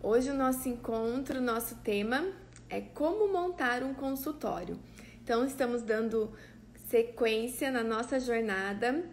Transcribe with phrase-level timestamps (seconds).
[0.00, 2.24] Hoje o nosso encontro, nosso tema
[2.70, 4.78] é como montar um consultório.
[5.24, 6.32] Então estamos dando
[6.86, 9.04] sequência na nossa jornada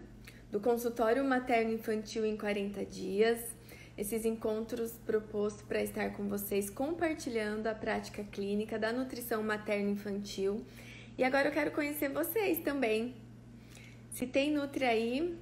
[0.48, 3.40] do consultório materno infantil em 40 dias.
[3.98, 10.64] Esses encontros propostos para estar com vocês compartilhando a prática clínica da nutrição materno infantil.
[11.18, 13.16] E agora eu quero conhecer vocês também.
[14.12, 15.36] Se tem Nutri aí,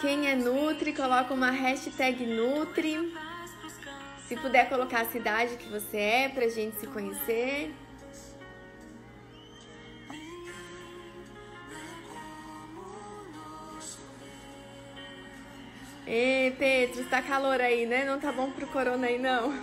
[0.00, 3.12] Quem é Nutri, coloca uma hashtag Nutri.
[4.26, 7.70] Se puder colocar a cidade que você é pra gente se conhecer.
[16.06, 18.06] Ê, Petro, tá calor aí, né?
[18.06, 19.52] Não tá bom pro corona aí, não.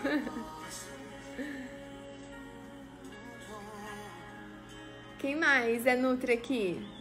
[5.18, 6.97] Quem mais é Nutri aqui?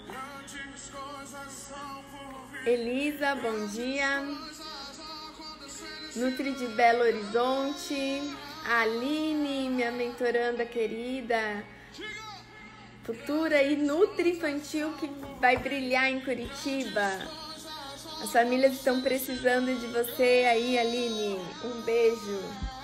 [2.66, 4.24] Elisa, bom dia.
[6.16, 8.20] Nutri de Belo Horizonte.
[8.68, 11.62] Aline, minha mentoranda querida.
[13.04, 15.08] Futura e Nutri Infantil que
[15.40, 17.06] vai brilhar em Curitiba.
[18.20, 21.38] As famílias estão precisando de você aí, Aline.
[21.64, 22.76] Um beijo.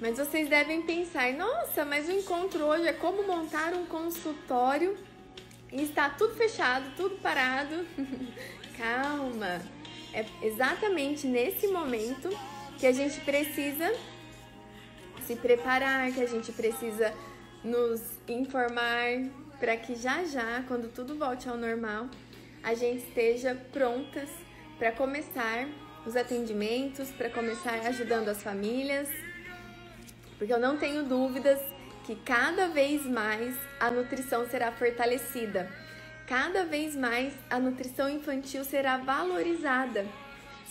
[0.00, 4.96] Mas vocês devem pensar, nossa, mas o encontro hoje é como montar um consultório
[5.72, 7.86] e está tudo fechado, tudo parado.
[8.76, 9.62] Calma.
[10.12, 12.28] É exatamente nesse momento
[12.78, 13.90] que a gente precisa
[15.26, 17.12] se preparar, que a gente precisa
[17.64, 19.08] nos informar
[19.58, 22.08] para que já já, quando tudo volte ao normal,
[22.62, 24.28] a gente esteja prontas
[24.78, 25.66] para começar
[26.06, 29.08] os atendimentos, para começar ajudando as famílias
[30.38, 31.58] porque eu não tenho dúvidas
[32.04, 35.70] que cada vez mais a nutrição será fortalecida,
[36.26, 40.06] cada vez mais a nutrição infantil será valorizada.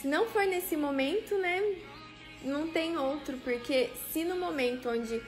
[0.01, 1.62] Se não for nesse momento, né,
[2.44, 5.22] não tem outro, porque se no momento onde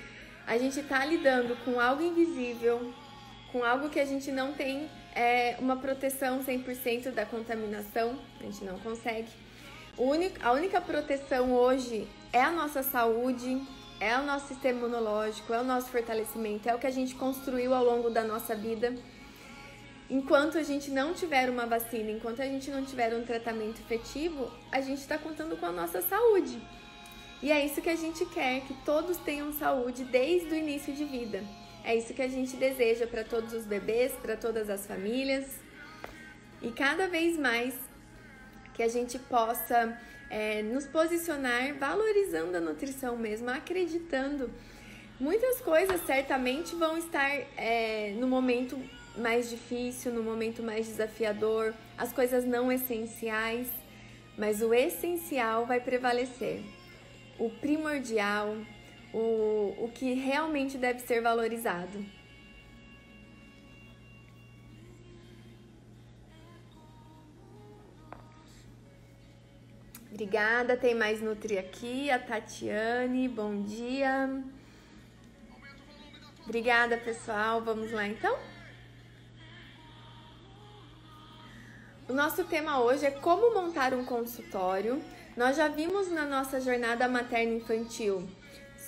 [0.45, 2.93] a gente está lidando com algo invisível,
[3.51, 8.63] com algo que a gente não tem é, uma proteção 100% da contaminação, a gente
[8.63, 9.27] não consegue.
[10.41, 13.61] a única proteção hoje é a nossa saúde,
[13.99, 17.73] é o nosso sistema imunológico, é o nosso fortalecimento, é o que a gente construiu
[17.73, 18.93] ao longo da nossa vida.
[20.09, 24.51] Enquanto a gente não tiver uma vacina, enquanto a gente não tiver um tratamento efetivo,
[24.71, 26.61] a gente está contando com a nossa saúde.
[27.41, 31.03] E é isso que a gente quer, que todos tenham saúde desde o início de
[31.03, 31.43] vida.
[31.83, 35.59] É isso que a gente deseja para todos os bebês, para todas as famílias.
[36.61, 37.73] E cada vez mais
[38.73, 39.97] que a gente possa
[40.29, 44.49] é, nos posicionar valorizando a nutrição mesmo, acreditando.
[45.19, 48.79] Muitas coisas certamente vão estar é, no momento
[49.17, 53.67] mais difícil, no momento mais desafiador, as coisas não essenciais,
[54.37, 56.61] mas o essencial vai prevalecer.
[57.39, 58.55] O primordial,
[59.13, 62.05] o, o que realmente deve ser valorizado.
[70.17, 74.43] Obrigada, tem mais Nutri aqui, a Tatiane, bom dia.
[76.43, 77.61] Obrigada, pessoal.
[77.61, 78.35] Vamos lá então?
[82.09, 84.99] O nosso tema hoje é como montar um consultório.
[85.35, 88.27] Nós já vimos na nossa jornada materno-infantil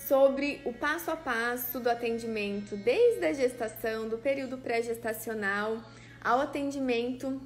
[0.08, 5.80] sobre o passo a passo do atendimento, desde a gestação, do período pré-gestacional
[6.20, 7.40] ao atendimento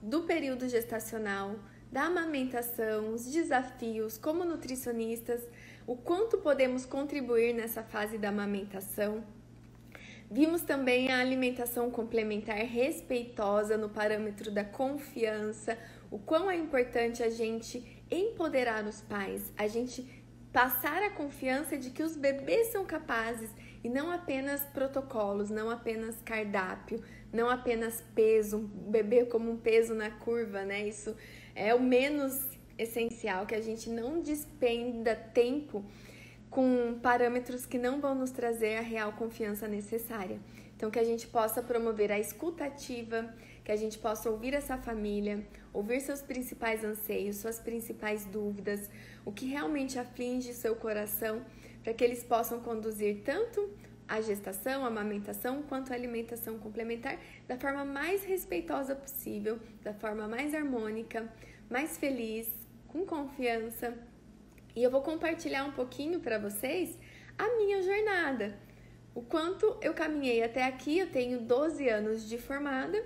[0.00, 1.56] do período gestacional,
[1.94, 5.40] da amamentação, os desafios como nutricionistas,
[5.86, 9.22] o quanto podemos contribuir nessa fase da amamentação.
[10.28, 15.78] Vimos também a alimentação complementar respeitosa no parâmetro da confiança,
[16.10, 21.90] o quão é importante a gente empoderar os pais, a gente passar a confiança de
[21.90, 23.50] que os bebês são capazes
[23.84, 27.00] e não apenas protocolos, não apenas cardápio,
[27.32, 30.88] não apenas peso, um bebê como um peso na curva, né?
[30.88, 31.14] Isso
[31.54, 32.40] é o menos
[32.76, 35.84] essencial, que a gente não despenda tempo
[36.50, 40.38] com parâmetros que não vão nos trazer a real confiança necessária.
[40.76, 43.32] Então, que a gente possa promover a escutativa,
[43.64, 48.90] que a gente possa ouvir essa família, ouvir seus principais anseios, suas principais dúvidas,
[49.24, 51.44] o que realmente aflige seu coração,
[51.82, 53.70] para que eles possam conduzir tanto
[54.08, 57.18] a gestação, a amamentação, quanto a alimentação complementar
[57.48, 61.28] da forma mais respeitosa possível, da forma mais harmônica,
[61.70, 62.48] mais feliz,
[62.88, 63.94] com confiança.
[64.76, 66.98] E eu vou compartilhar um pouquinho para vocês
[67.38, 68.58] a minha jornada.
[69.14, 70.98] o quanto eu caminhei até aqui.
[70.98, 73.00] Eu tenho 12 anos de formada,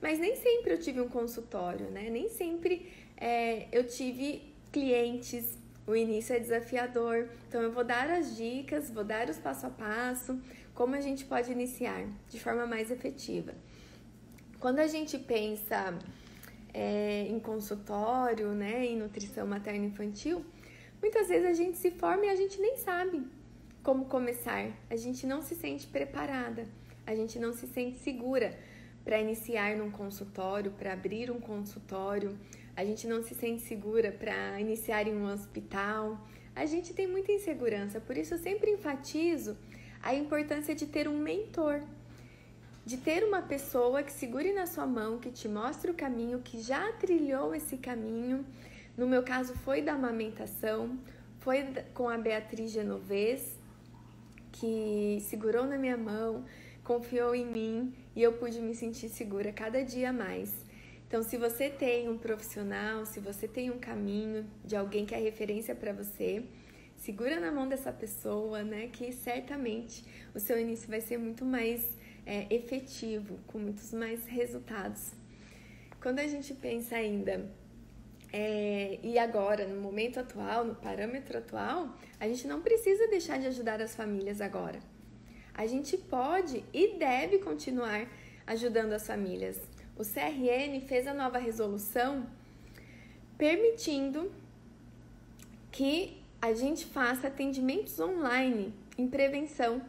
[0.00, 2.08] mas nem sempre eu tive um consultório, né?
[2.08, 5.58] Nem sempre é, eu tive clientes.
[5.90, 9.70] O início é desafiador, então eu vou dar as dicas, vou dar os passo a
[9.70, 10.40] passo,
[10.72, 13.52] como a gente pode iniciar de forma mais efetiva.
[14.60, 15.98] Quando a gente pensa
[16.72, 20.44] é, em consultório, né, em nutrição materna infantil,
[21.02, 23.26] muitas vezes a gente se forma e a gente nem sabe
[23.82, 26.68] como começar, a gente não se sente preparada,
[27.04, 28.56] a gente não se sente segura
[29.04, 32.38] para iniciar num consultório, para abrir um consultório,
[32.76, 36.18] a gente não se sente segura para iniciar em um hospital,
[36.54, 39.56] a gente tem muita insegurança, por isso eu sempre enfatizo
[40.02, 41.82] a importância de ter um mentor,
[42.84, 46.60] de ter uma pessoa que segure na sua mão, que te mostre o caminho, que
[46.62, 48.44] já trilhou esse caminho.
[48.96, 50.98] No meu caso foi da amamentação,
[51.38, 51.64] foi
[51.94, 53.58] com a Beatriz Genovez,
[54.52, 56.44] que segurou na minha mão,
[56.82, 60.52] confiou em mim e eu pude me sentir segura cada dia mais.
[61.10, 65.18] Então, se você tem um profissional, se você tem um caminho de alguém que é
[65.18, 66.44] referência para você,
[66.96, 68.86] segura na mão dessa pessoa, né?
[68.92, 71.84] Que certamente o seu início vai ser muito mais
[72.24, 75.10] é, efetivo, com muitos mais resultados.
[76.00, 77.44] Quando a gente pensa ainda
[78.32, 83.48] é, e agora, no momento atual, no parâmetro atual, a gente não precisa deixar de
[83.48, 84.78] ajudar as famílias agora.
[85.52, 88.08] A gente pode e deve continuar
[88.46, 89.69] ajudando as famílias.
[90.00, 92.26] O CRN fez a nova resolução
[93.36, 94.32] permitindo
[95.70, 99.82] que a gente faça atendimentos online em prevenção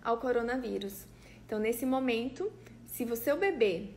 [0.00, 1.06] ao coronavírus.
[1.44, 2.52] Então, nesse momento,
[2.86, 3.88] se o seu bebê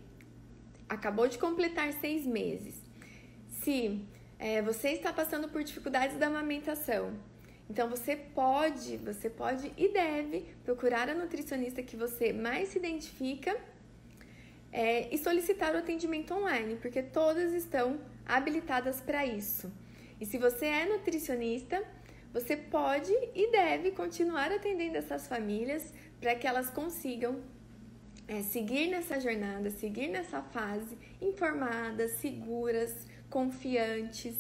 [0.90, 2.82] acabou de completar seis meses,
[3.62, 4.04] se
[4.40, 7.14] é, você está passando por dificuldades da amamentação,
[7.70, 13.56] então você pode, você pode e deve procurar a nutricionista que você mais se identifica
[14.72, 19.72] é, e solicitar o atendimento online, porque todas estão habilitadas para isso.
[20.20, 21.84] E se você é nutricionista,
[22.34, 27.42] você pode e deve continuar atendendo essas famílias para que elas consigam
[28.28, 34.36] é, seguir nessa jornada, seguir nessa fase informadas, seguras, confiantes.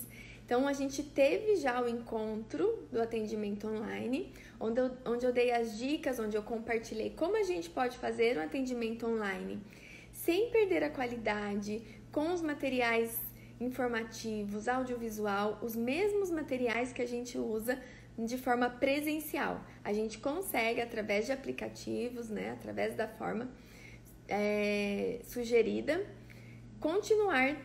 [0.45, 5.51] Então, a gente teve já o encontro do atendimento online, onde eu, onde eu dei
[5.51, 9.61] as dicas, onde eu compartilhei como a gente pode fazer um atendimento online
[10.25, 11.81] sem perder a qualidade,
[12.11, 13.17] com os materiais
[13.59, 17.79] informativos, audiovisual, os mesmos materiais que a gente usa
[18.17, 19.61] de forma presencial.
[19.83, 23.49] A gente consegue, através de aplicativos, né, através da forma
[24.27, 26.05] é, sugerida,
[26.79, 27.57] continuar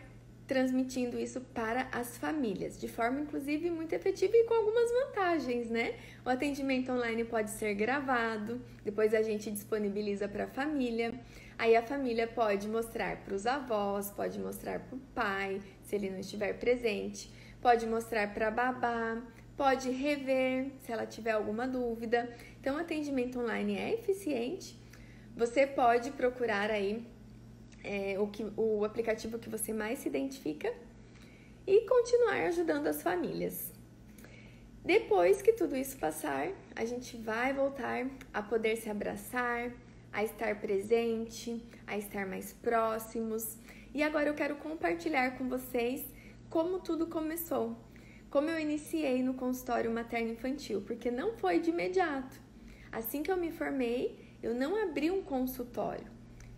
[0.47, 5.95] transmitindo isso para as famílias, de forma inclusive muito efetiva e com algumas vantagens, né?
[6.25, 11.13] O atendimento online pode ser gravado, depois a gente disponibiliza para a família.
[11.59, 16.09] Aí a família pode mostrar para os avós, pode mostrar para o pai, se ele
[16.09, 19.19] não estiver presente, pode mostrar para a babá,
[19.55, 22.31] pode rever se ela tiver alguma dúvida.
[22.59, 24.79] Então, o atendimento online é eficiente.
[25.35, 27.03] Você pode procurar aí
[27.83, 30.71] é, o, que, o aplicativo que você mais se identifica
[31.65, 33.73] e continuar ajudando as famílias.
[34.85, 39.71] Depois que tudo isso passar, a gente vai voltar a poder se abraçar,
[40.17, 43.55] a estar presente, a estar mais próximos.
[43.93, 46.03] E agora eu quero compartilhar com vocês
[46.49, 47.77] como tudo começou,
[48.27, 52.41] como eu iniciei no consultório materno-infantil, porque não foi de imediato.
[52.91, 56.07] Assim que eu me formei, eu não abri um consultório.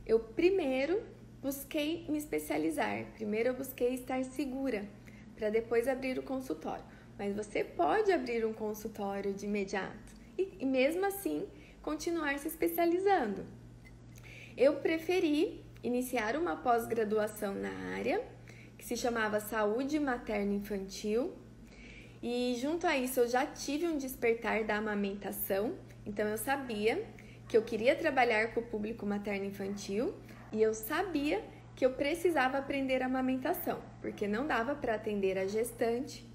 [0.05, 1.03] Eu primeiro
[1.41, 4.88] busquei me especializar, primeiro eu busquei estar segura,
[5.36, 6.86] para depois abrir o consultório.
[7.17, 11.45] Mas você pode abrir um consultório de imediato e, e mesmo assim
[11.81, 13.58] continuar se especializando.
[14.59, 18.21] Eu preferi iniciar uma pós-graduação na área,
[18.77, 21.33] que se chamava Saúde Materna Infantil,
[22.21, 25.75] e junto a isso eu já tive um despertar da amamentação,
[26.05, 27.01] então eu sabia
[27.47, 30.13] que eu queria trabalhar com o público materno infantil
[30.51, 31.41] e eu sabia
[31.73, 36.29] que eu precisava aprender a amamentação, porque não dava para atender a gestante,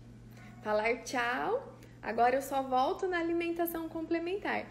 [0.63, 4.65] falar tchau, agora eu só volto na alimentação complementar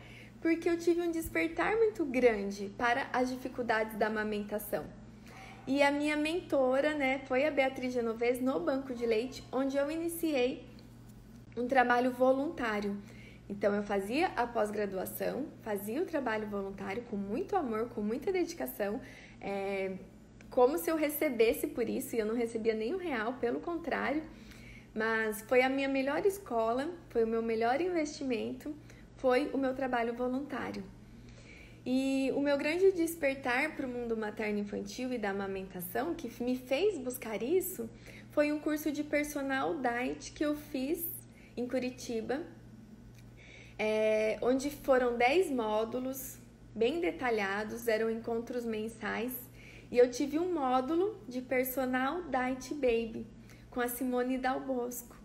[0.44, 4.84] porque eu tive um despertar muito grande para as dificuldades da amamentação.
[5.66, 9.90] E a minha mentora, né, foi a Beatriz Genovez no Banco de Leite, onde eu
[9.90, 10.66] iniciei
[11.56, 12.98] um trabalho voluntário.
[13.48, 19.00] Então eu fazia a pós-graduação, fazia o trabalho voluntário com muito amor, com muita dedicação,
[19.40, 19.94] é,
[20.50, 24.22] como se eu recebesse por isso, e eu não recebia nem um real, pelo contrário.
[24.94, 28.76] Mas foi a minha melhor escola, foi o meu melhor investimento
[29.24, 30.84] foi o meu trabalho voluntário.
[31.86, 36.98] E o meu grande despertar para o mundo materno-infantil e da amamentação, que me fez
[36.98, 37.90] buscar isso,
[38.32, 41.08] foi um curso de personal diet que eu fiz
[41.56, 42.42] em Curitiba,
[43.80, 46.38] é, onde foram 10 módulos
[46.76, 49.32] bem detalhados, eram encontros mensais,
[49.90, 53.26] e eu tive um módulo de personal diet baby
[53.72, 55.23] com a Simone Dal Bosco.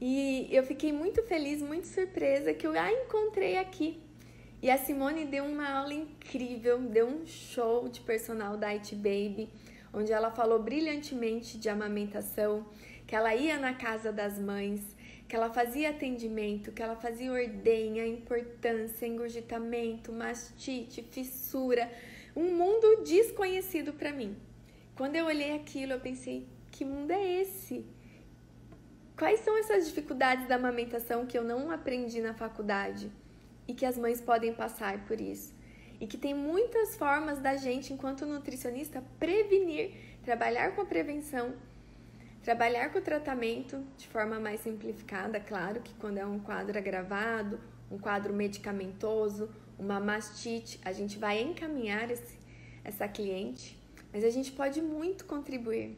[0.00, 3.98] E eu fiquei muito feliz, muito surpresa que eu a encontrei aqui.
[4.62, 9.48] E a Simone deu uma aula incrível, deu um show de personal diet baby,
[9.92, 12.66] onde ela falou brilhantemente de amamentação,
[13.06, 14.82] que ela ia na casa das mães,
[15.28, 21.90] que ela fazia atendimento, que ela fazia ordenha, importância, engurgitamento, mastite, fissura,
[22.34, 24.36] um mundo desconhecido para mim.
[24.94, 27.84] Quando eu olhei aquilo, eu pensei, que mundo é esse?
[29.16, 33.10] Quais são essas dificuldades da amamentação que eu não aprendi na faculdade
[33.66, 35.54] e que as mães podem passar por isso?
[35.98, 39.92] E que tem muitas formas da gente, enquanto nutricionista, prevenir,
[40.22, 41.54] trabalhar com a prevenção,
[42.42, 47.58] trabalhar com o tratamento de forma mais simplificada, claro que quando é um quadro agravado,
[47.90, 52.38] um quadro medicamentoso, uma mastite, a gente vai encaminhar esse,
[52.84, 53.82] essa cliente,
[54.12, 55.96] mas a gente pode muito contribuir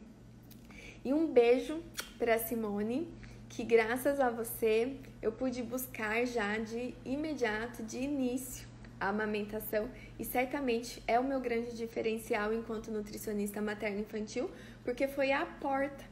[1.08, 1.82] e um beijo
[2.18, 3.08] para Simone,
[3.48, 8.68] que graças a você eu pude buscar já de imediato, de início,
[9.00, 9.88] a amamentação
[10.18, 14.50] e certamente é o meu grande diferencial enquanto nutricionista materno-infantil,
[14.84, 16.04] porque foi a porta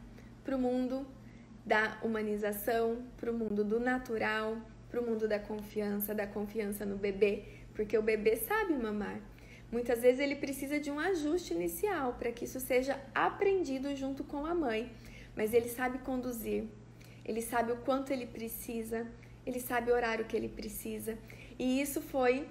[0.43, 1.07] para o mundo
[1.67, 4.57] da humanização, para o mundo do natural,
[4.89, 9.21] para o mundo da confiança, da confiança no bebê, porque o bebê sabe mamar.
[9.71, 14.47] Muitas vezes ele precisa de um ajuste inicial para que isso seja aprendido junto com
[14.47, 14.93] a mãe,
[15.35, 16.65] mas ele sabe conduzir,
[17.25, 19.07] ele sabe o quanto ele precisa,
[19.45, 21.19] ele sabe o horário que ele precisa,
[21.59, 22.47] e isso foi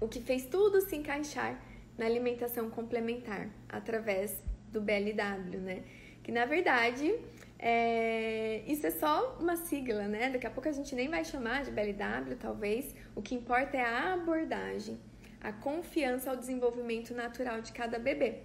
[0.00, 1.60] o que fez tudo se encaixar
[1.98, 5.82] na alimentação complementar através do BLW, né?
[6.22, 7.14] Que na verdade
[7.58, 10.30] é, isso é só uma sigla, né?
[10.30, 12.94] Daqui a pouco a gente nem vai chamar de BLW, talvez.
[13.14, 14.98] O que importa é a abordagem
[15.42, 18.42] a confiança ao desenvolvimento natural de cada bebê.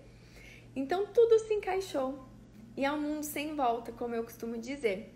[0.75, 2.27] Então tudo se encaixou
[2.75, 5.13] e é um mundo sem volta, como eu costumo dizer.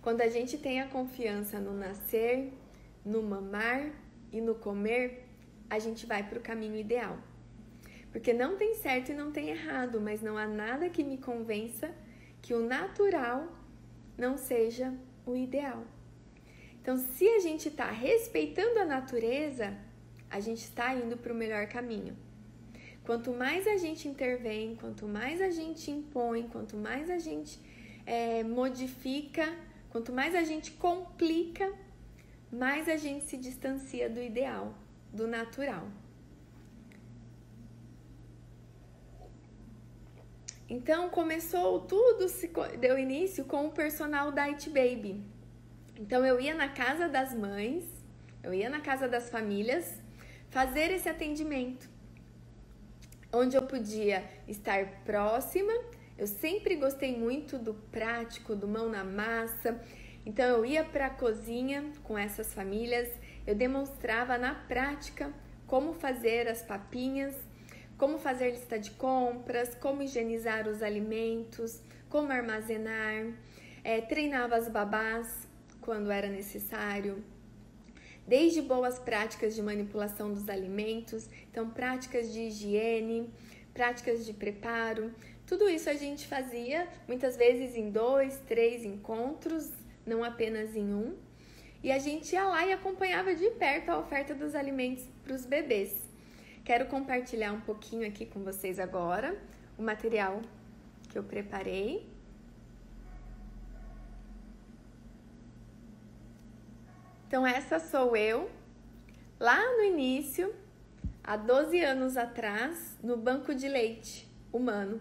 [0.00, 2.52] Quando a gente tem a confiança no nascer,
[3.04, 3.92] no mamar
[4.32, 5.26] e no comer,
[5.68, 7.18] a gente vai para o caminho ideal.
[8.10, 11.94] Porque não tem certo e não tem errado, mas não há nada que me convença
[12.40, 13.46] que o natural
[14.16, 14.94] não seja
[15.26, 15.84] o ideal.
[16.80, 19.76] Então, se a gente está respeitando a natureza,
[20.30, 22.16] a gente está indo para o melhor caminho.
[23.04, 27.58] Quanto mais a gente intervém, quanto mais a gente impõe, quanto mais a gente
[28.04, 29.50] é, modifica,
[29.88, 31.72] quanto mais a gente complica,
[32.52, 34.74] mais a gente se distancia do ideal,
[35.12, 35.88] do natural.
[40.68, 45.24] Então começou tudo, se deu início com o personal Diet Baby.
[45.98, 47.84] Então eu ia na casa das mães,
[48.42, 49.98] eu ia na casa das famílias
[50.50, 51.88] fazer esse atendimento,
[53.32, 55.72] onde eu podia estar próxima.
[56.16, 59.80] Eu sempre gostei muito do prático, do mão na massa.
[60.26, 63.08] Então eu ia para a cozinha com essas famílias,
[63.46, 65.32] eu demonstrava na prática
[65.66, 67.34] como fazer as papinhas,
[67.96, 73.26] como fazer lista de compras, como higienizar os alimentos, como armazenar,
[73.82, 75.48] é, treinava as babás
[75.80, 77.22] quando era necessário,
[78.28, 83.28] desde boas práticas de manipulação dos alimentos, então práticas de higiene,
[83.72, 85.12] práticas de preparo,
[85.46, 89.70] tudo isso a gente fazia muitas vezes em dois, três encontros,
[90.04, 91.16] não apenas em um.
[91.82, 95.46] E a gente ia lá e acompanhava de perto a oferta dos alimentos para os
[95.46, 96.06] bebês.
[96.64, 99.40] Quero compartilhar um pouquinho aqui com vocês agora
[99.78, 100.42] o material
[101.08, 102.06] que eu preparei.
[107.28, 108.48] Então, essa sou eu,
[109.38, 110.50] lá no início,
[111.22, 114.98] há 12 anos atrás, no banco de leite humano,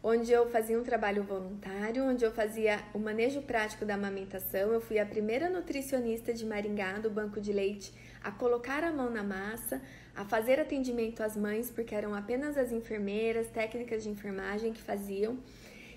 [0.00, 4.72] onde eu fazia um trabalho voluntário, onde eu fazia o manejo prático da amamentação.
[4.72, 7.92] Eu fui a primeira nutricionista de Maringá, do banco de leite,
[8.22, 9.82] a colocar a mão na massa,
[10.14, 15.36] a fazer atendimento às mães, porque eram apenas as enfermeiras, técnicas de enfermagem que faziam.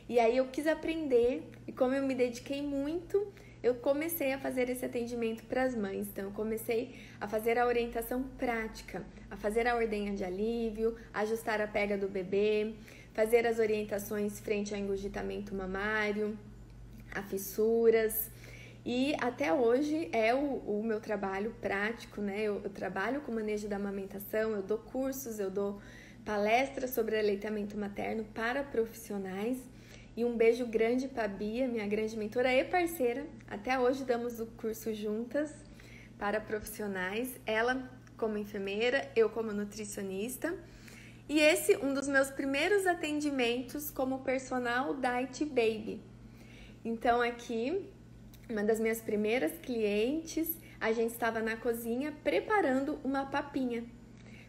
[0.10, 4.70] E aí eu quis aprender, e como eu me dediquei muito, eu comecei a fazer
[4.70, 6.08] esse atendimento para as mães.
[6.08, 11.62] Então, eu comecei a fazer a orientação prática, a fazer a ordenha de alívio, ajustar
[11.62, 12.74] a pega do bebê,
[13.14, 16.38] fazer as orientações frente ao engurgitamento mamário,
[17.14, 18.32] a fissuras.
[18.86, 22.44] E até hoje é o, o meu trabalho prático, né?
[22.44, 25.82] Eu, eu trabalho com manejo da amamentação, eu dou cursos, eu dou
[26.24, 29.58] palestras sobre aleitamento materno para profissionais.
[30.20, 33.26] E um beijo grande para Bia, minha grande mentora e parceira.
[33.48, 35.50] Até hoje damos o curso juntas
[36.18, 37.40] para profissionais.
[37.46, 40.54] Ela como enfermeira, eu como nutricionista.
[41.30, 46.02] E esse um dos meus primeiros atendimentos como personal diet baby.
[46.84, 47.90] Então aqui,
[48.50, 50.50] uma das minhas primeiras clientes,
[50.82, 53.86] a gente estava na cozinha preparando uma papinha.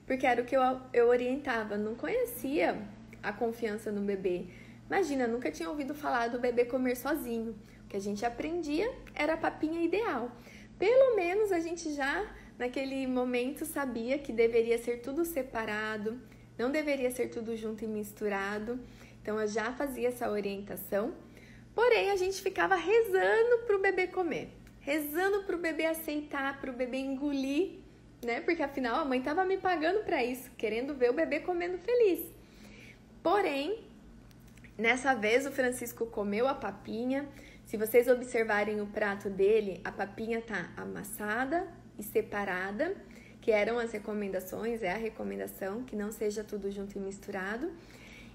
[0.05, 2.77] Porque era o que eu, eu orientava, não conhecia
[3.23, 4.47] a confiança no bebê.
[4.91, 7.57] Imagina, nunca tinha ouvido falar do bebê comer sozinho.
[7.85, 10.33] O que a gente aprendia era a papinha ideal.
[10.81, 12.27] Pelo menos a gente já
[12.59, 16.21] naquele momento sabia que deveria ser tudo separado,
[16.59, 18.81] não deveria ser tudo junto e misturado.
[19.23, 21.15] Então eu já fazia essa orientação.
[21.73, 24.49] Porém, a gente ficava rezando para o bebê comer,
[24.81, 27.79] rezando para o bebê aceitar, para o bebê engolir,
[28.25, 28.41] né?
[28.41, 32.27] Porque afinal a mãe estava me pagando para isso, querendo ver o bebê comendo feliz.
[33.23, 33.89] Porém,
[34.81, 37.29] nessa vez o Francisco comeu a papinha.
[37.67, 41.69] Se vocês observarem o prato dele, a papinha tá amassada,
[42.01, 42.97] e separada,
[43.41, 47.71] que eram as recomendações, é a recomendação, que não seja tudo junto e misturado.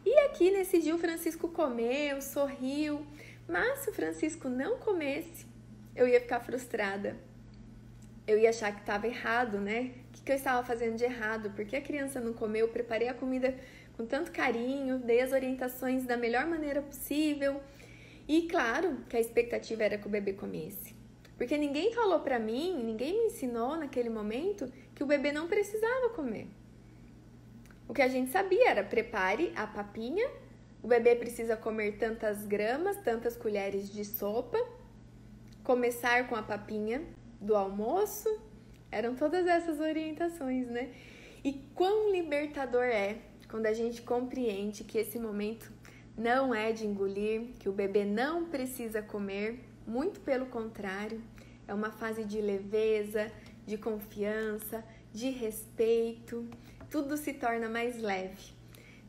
[0.06, 3.06] E aqui nesse dia o Francisco comeu, sorriu,
[3.48, 5.46] mas se o Francisco não comesse,
[5.96, 7.18] eu ia ficar frustrada.
[8.28, 9.92] Eu ia achar que estava errado, né?
[10.10, 11.52] O que, que eu estava fazendo de errado?
[11.56, 12.68] Porque a criança não comeu?
[12.68, 13.56] Eu preparei a comida
[13.96, 17.62] com tanto carinho, dei as orientações da melhor maneira possível.
[18.28, 20.96] E claro que a expectativa era que o bebê comesse.
[21.38, 26.10] Porque ninguém falou para mim, ninguém me ensinou naquele momento que o bebê não precisava
[26.10, 26.48] comer.
[27.88, 30.28] O que a gente sabia era prepare a papinha,
[30.82, 34.58] o bebê precisa comer tantas gramas, tantas colheres de sopa,
[35.64, 37.04] começar com a papinha
[37.40, 38.30] do almoço,
[38.92, 40.94] eram todas essas orientações, né?
[41.44, 43.18] E quão libertador é
[43.56, 45.72] quando a gente compreende que esse momento
[46.18, 51.22] não é de engolir, que o bebê não precisa comer, muito pelo contrário,
[51.66, 53.32] é uma fase de leveza,
[53.66, 56.46] de confiança, de respeito.
[56.92, 58.51] Tudo se torna mais leve,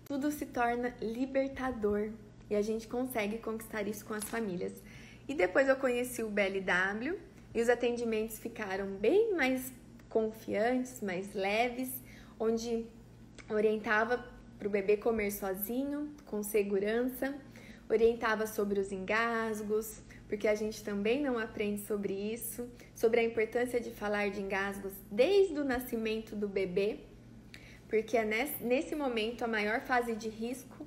[0.05, 2.11] tudo se torna libertador
[2.49, 4.81] e a gente consegue conquistar isso com as famílias.
[5.27, 7.19] E depois eu conheci o BLW
[7.53, 9.73] e os atendimentos ficaram bem mais
[10.09, 11.91] confiantes, mais leves,
[12.39, 12.87] onde
[13.51, 17.35] orientava para o bebê comer sozinho, com segurança,
[17.89, 23.81] orientava sobre os engasgos, porque a gente também não aprende sobre isso, sobre a importância
[23.81, 27.01] de falar de engasgos desde o nascimento do bebê,
[27.89, 28.25] porque é
[28.61, 30.85] nesse momento a maior fase de risco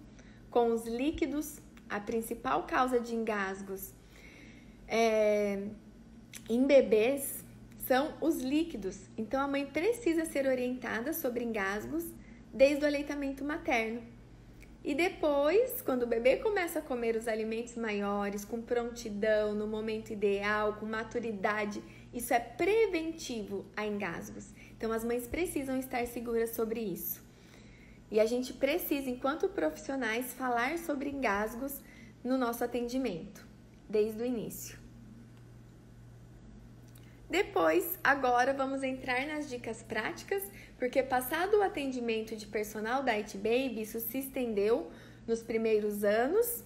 [0.49, 3.93] com os líquidos, a principal causa de engasgos
[4.87, 5.67] é,
[6.49, 7.45] em bebês
[7.87, 8.99] são os líquidos.
[9.17, 12.05] Então a mãe precisa ser orientada sobre engasgos
[12.53, 14.01] desde o aleitamento materno.
[14.83, 20.11] E depois, quando o bebê começa a comer os alimentos maiores, com prontidão, no momento
[20.11, 21.83] ideal, com maturidade,
[22.13, 24.53] isso é preventivo a engasgos.
[24.77, 27.21] Então, as mães precisam estar seguras sobre isso.
[28.09, 31.79] E a gente precisa, enquanto profissionais, falar sobre engasgos
[32.23, 33.45] no nosso atendimento,
[33.87, 34.79] desde o início.
[37.29, 40.41] Depois, agora vamos entrar nas dicas práticas
[40.79, 44.89] porque passado o atendimento de personal da It Baby, isso se estendeu
[45.27, 46.63] nos primeiros anos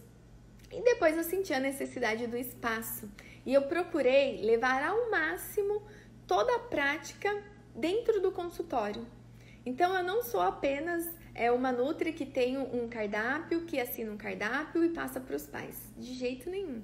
[0.71, 3.09] e depois eu senti a necessidade do espaço.
[3.45, 5.81] E eu procurei levar ao máximo
[6.27, 7.43] toda a prática
[7.75, 9.05] dentro do consultório.
[9.65, 14.17] Então eu não sou apenas é uma nutri que tem um cardápio, que assina um
[14.17, 15.91] cardápio e passa para os pais.
[15.97, 16.83] De jeito nenhum.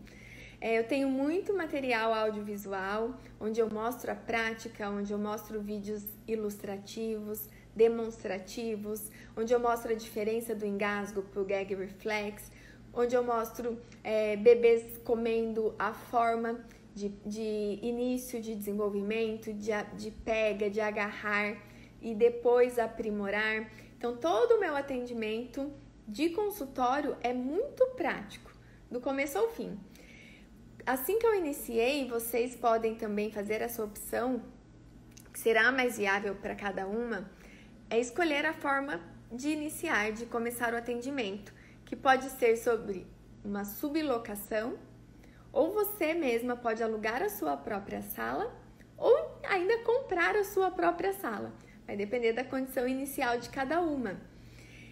[0.61, 6.03] É, eu tenho muito material audiovisual, onde eu mostro a prática, onde eu mostro vídeos
[6.27, 12.51] ilustrativos, demonstrativos, onde eu mostro a diferença do engasgo para o gag reflex,
[12.93, 16.59] onde eu mostro é, bebês comendo a forma
[16.93, 21.55] de, de início de desenvolvimento, de, de pega, de agarrar
[22.01, 23.71] e depois aprimorar.
[23.97, 25.71] Então, todo o meu atendimento
[26.05, 28.51] de consultório é muito prático,
[28.91, 29.79] do começo ao fim.
[30.89, 34.41] Assim que eu iniciei, vocês podem também fazer essa opção,
[35.31, 37.29] que será mais viável para cada uma,
[37.91, 38.99] é escolher a forma
[39.31, 41.53] de iniciar, de começar o atendimento,
[41.85, 43.05] que pode ser sobre
[43.45, 44.79] uma sublocação,
[45.53, 48.51] ou você mesma pode alugar a sua própria sala,
[48.97, 51.53] ou ainda comprar a sua própria sala.
[51.85, 54.19] Vai depender da condição inicial de cada uma.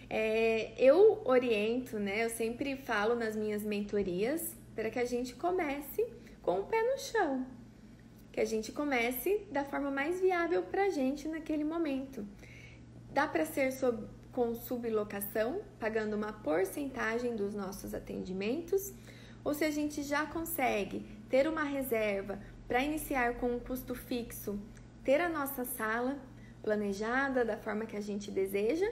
[0.08, 2.24] É, eu oriento, né?
[2.24, 6.06] Eu sempre falo nas minhas mentorias para que a gente comece
[6.40, 7.44] com o pé no chão.
[8.30, 12.24] Que a gente comece da forma mais viável para a gente naquele momento.
[13.12, 18.94] Dá para ser sob, com sublocação, pagando uma porcentagem dos nossos atendimentos,
[19.42, 22.38] ou se a gente já consegue ter uma reserva
[22.68, 24.60] para iniciar com um custo fixo,
[25.02, 26.16] ter a nossa sala
[26.62, 28.88] planejada da forma que a gente deseja,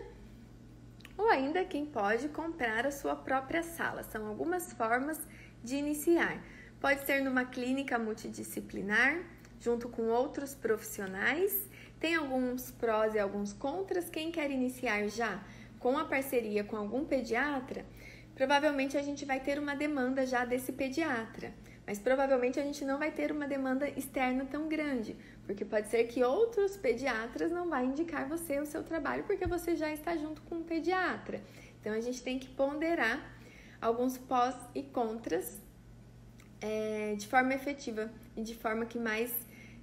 [1.17, 4.03] ou ainda quem pode comprar a sua própria sala.
[4.03, 5.21] São algumas formas
[5.67, 6.41] de iniciar.
[6.81, 9.21] Pode ser numa clínica multidisciplinar,
[9.61, 11.69] junto com outros profissionais.
[11.99, 14.09] Tem alguns prós e alguns contras.
[14.09, 15.43] Quem quer iniciar já
[15.81, 17.85] com a parceria com algum pediatra,
[18.35, 21.53] provavelmente a gente vai ter uma demanda já desse pediatra.
[21.87, 26.05] Mas provavelmente a gente não vai ter uma demanda externa tão grande, porque pode ser
[26.05, 30.43] que outros pediatras não vão indicar você o seu trabalho porque você já está junto
[30.43, 31.41] com um pediatra.
[31.81, 33.36] Então a gente tem que ponderar
[33.81, 35.61] alguns pós e contras
[36.61, 39.33] é, de forma efetiva e de forma que mais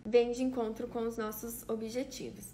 [0.05, 2.53] vem de encontro com os nossos objetivos.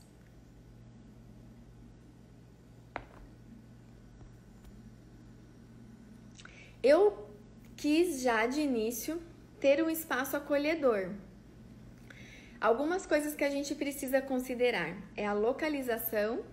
[6.82, 7.28] Eu
[7.76, 9.22] quis já de início
[9.60, 11.10] ter um espaço acolhedor.
[12.62, 16.44] Algumas coisas que a gente precisa considerar é a localização.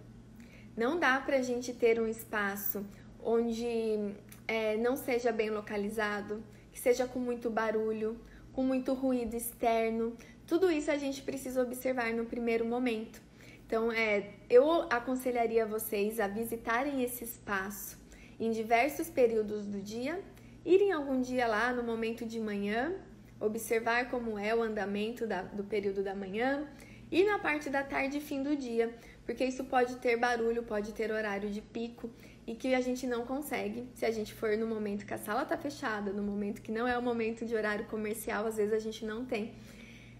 [0.76, 2.84] Não dá para a gente ter um espaço
[3.22, 4.14] onde
[4.46, 8.20] é, não seja bem localizado, que seja com muito barulho,
[8.52, 10.16] com muito ruído externo.
[10.46, 13.20] Tudo isso a gente precisa observar no primeiro momento.
[13.66, 17.98] Então, é, eu aconselharia vocês a visitarem esse espaço
[18.38, 20.22] em diversos períodos do dia
[20.66, 22.92] irem algum dia lá no momento de manhã,
[23.40, 26.66] observar como é o andamento da, do período da manhã
[27.10, 28.92] e na parte da tarde e fim do dia,
[29.24, 32.10] porque isso pode ter barulho, pode ter horário de pico
[32.46, 35.42] e que a gente não consegue se a gente for no momento que a sala
[35.42, 38.78] está fechada, no momento que não é o momento de horário comercial, às vezes a
[38.78, 39.54] gente não tem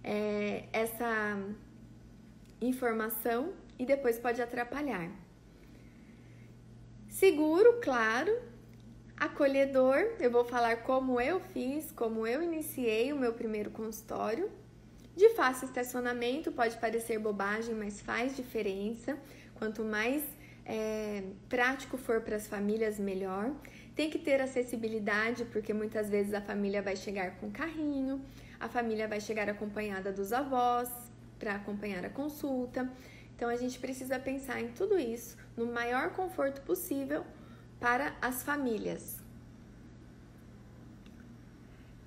[0.03, 1.39] é, essa
[2.61, 5.11] informação e depois pode atrapalhar.
[7.09, 8.37] Seguro, claro,
[9.17, 14.51] Acolhedor, eu vou falar como eu fiz, como eu iniciei o meu primeiro consultório.
[15.15, 19.17] De fácil estacionamento, pode parecer bobagem, mas faz diferença.
[19.55, 20.23] Quanto mais
[20.67, 23.53] é, prático for para as famílias, melhor.
[23.95, 28.21] Tem que ter acessibilidade, porque muitas vezes a família vai chegar com carrinho,
[28.61, 30.91] a família vai chegar acompanhada dos avós
[31.39, 32.91] para acompanhar a consulta.
[33.35, 37.25] Então a gente precisa pensar em tudo isso no maior conforto possível
[37.79, 39.17] para as famílias.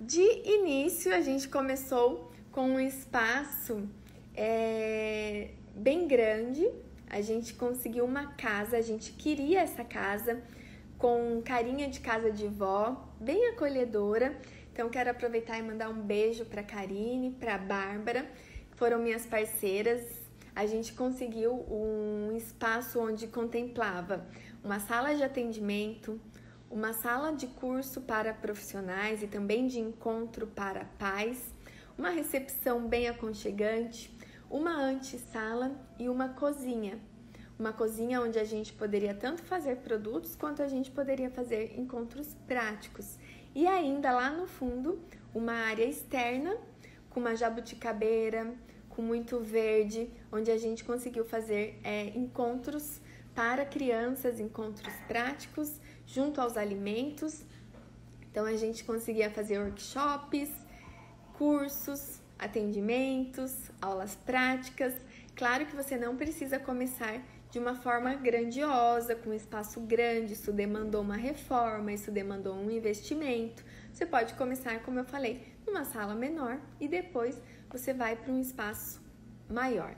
[0.00, 3.88] De início, a gente começou com um espaço
[4.34, 6.68] é, bem grande.
[7.10, 10.40] A gente conseguiu uma casa, a gente queria essa casa
[10.96, 14.38] com carinha de casa de vó, bem acolhedora.
[14.72, 18.30] Então, quero aproveitar e mandar um beijo para Karine, para Bárbara,
[18.70, 20.02] que foram minhas parceiras.
[20.54, 24.24] A gente conseguiu um espaço onde contemplava
[24.62, 26.20] uma sala de atendimento,
[26.70, 31.52] uma sala de curso para profissionais e também de encontro para pais,
[31.98, 34.16] uma recepção bem aconchegante,
[34.50, 36.98] uma antessala e uma cozinha.
[37.56, 42.34] Uma cozinha onde a gente poderia tanto fazer produtos quanto a gente poderia fazer encontros
[42.46, 43.16] práticos.
[43.54, 44.98] E ainda lá no fundo,
[45.32, 46.56] uma área externa
[47.10, 48.54] com uma jabuticabeira,
[48.88, 53.00] com muito verde, onde a gente conseguiu fazer é, encontros
[53.34, 57.44] para crianças, encontros práticos junto aos alimentos.
[58.30, 60.50] Então a gente conseguia fazer workshops,
[61.34, 64.94] cursos, atendimentos, aulas práticas.
[65.36, 70.52] Claro que você não precisa começar de uma forma grandiosa, com um espaço grande, isso
[70.52, 73.64] demandou uma reforma, isso demandou um investimento.
[73.92, 78.40] Você pode começar, como eu falei, numa sala menor e depois você vai para um
[78.40, 79.00] espaço
[79.48, 79.94] maior.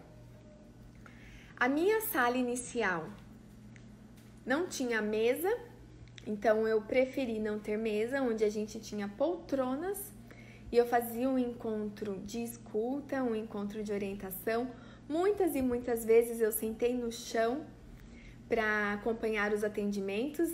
[1.57, 3.09] A minha sala inicial
[4.45, 5.51] não tinha mesa,
[6.27, 10.12] então eu preferi não ter mesa, onde a gente tinha poltronas
[10.73, 14.71] e eu fazia um encontro de escuta, um encontro de orientação.
[15.07, 17.67] Muitas e muitas vezes eu sentei no chão
[18.49, 20.51] para acompanhar os atendimentos.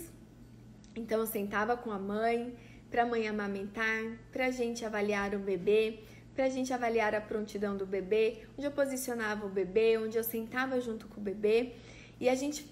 [0.96, 2.52] Então eu sentava com a mãe,
[2.90, 6.00] para a mãe amamentar, para a gente avaliar o bebê,
[6.34, 10.24] para a gente avaliar a prontidão do bebê, onde eu posicionava o bebê, onde eu
[10.24, 11.74] sentava junto com o bebê
[12.20, 12.68] e a gente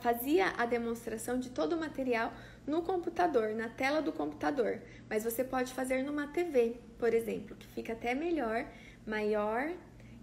[0.00, 2.32] fazia a demonstração de todo o material
[2.66, 4.80] no computador, na tela do computador.
[5.08, 8.66] Mas você pode fazer numa TV, por exemplo, que fica até melhor,
[9.06, 9.70] maior.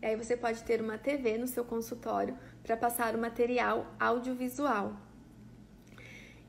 [0.02, 4.96] E aí você pode ter uma TV no seu consultório para passar o material audiovisual.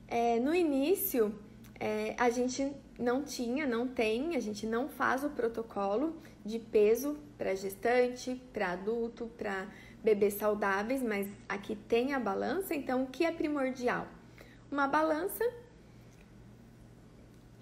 [0.08, 1.34] É, no início,
[1.78, 7.18] é, a gente não tinha, não tem, a gente não faz o protocolo de peso
[7.36, 9.66] para gestante, para adulto, para
[10.02, 14.06] bebês saudáveis, mas aqui tem a balança, então o que é primordial?
[14.70, 15.44] Uma balança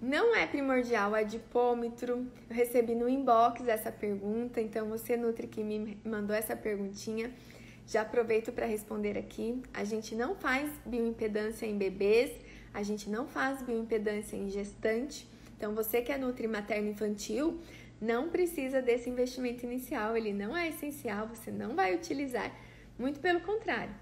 [0.00, 2.26] não é primordial é adipômetro.
[2.48, 7.30] Eu recebi no inbox essa pergunta, então você, Nutri, que me mandou essa perguntinha,
[7.86, 9.60] já aproveito para responder aqui.
[9.74, 12.30] A gente não faz bioimpedância em bebês,
[12.72, 15.28] a gente não faz bioimpedância em gestante.
[15.56, 17.60] Então, você que é Nutri materno infantil,
[18.00, 22.50] não precisa desse investimento inicial, ele não é essencial, você não vai utilizar.
[22.98, 23.94] Muito pelo contrário.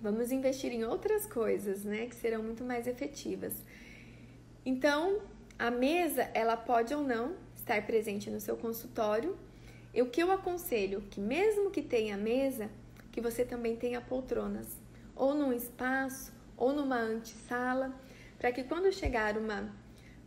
[0.00, 3.52] Vamos investir em outras coisas, né, que serão muito mais efetivas.
[4.64, 5.20] Então,
[5.58, 9.36] a mesa, ela pode ou não estar presente no seu consultório.
[9.92, 12.70] E o que eu aconselho, que mesmo que tenha mesa,
[13.10, 14.80] que você também tenha poltronas,
[15.14, 17.94] ou num espaço, ou numa antessala,
[18.38, 19.74] para que quando chegar uma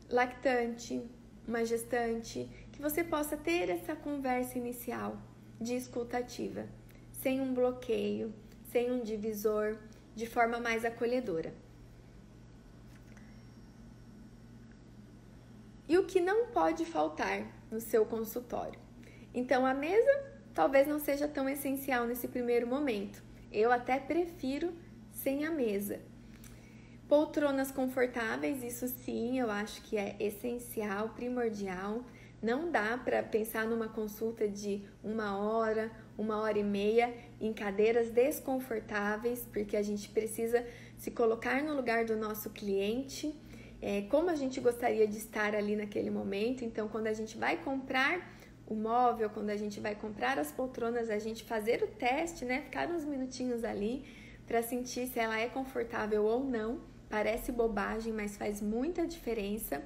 [0.09, 1.01] lactante,
[1.47, 5.17] uma gestante, que você possa ter essa conversa inicial
[5.59, 6.67] de escutativa,
[7.11, 8.33] sem um bloqueio,
[8.71, 9.77] sem um divisor,
[10.13, 11.53] de forma mais acolhedora.
[15.87, 18.79] E o que não pode faltar no seu consultório.
[19.33, 23.21] Então, a mesa talvez não seja tão essencial nesse primeiro momento.
[23.51, 24.73] Eu até prefiro
[25.11, 25.99] sem a mesa.
[27.07, 32.03] Poltronas confortáveis, isso sim, eu acho que é essencial, primordial.
[32.41, 38.09] Não dá para pensar numa consulta de uma hora, uma hora e meia em cadeiras
[38.09, 40.65] desconfortáveis, porque a gente precisa
[40.97, 43.35] se colocar no lugar do nosso cliente
[43.87, 46.65] é, como a gente gostaria de estar ali naquele momento.
[46.65, 51.07] Então, quando a gente vai comprar o móvel, quando a gente vai comprar as poltronas,
[51.11, 52.61] a gente fazer o teste, né?
[52.61, 54.03] Ficar uns minutinhos ali
[54.47, 56.79] para sentir se ela é confortável ou não.
[57.07, 59.83] Parece bobagem, mas faz muita diferença.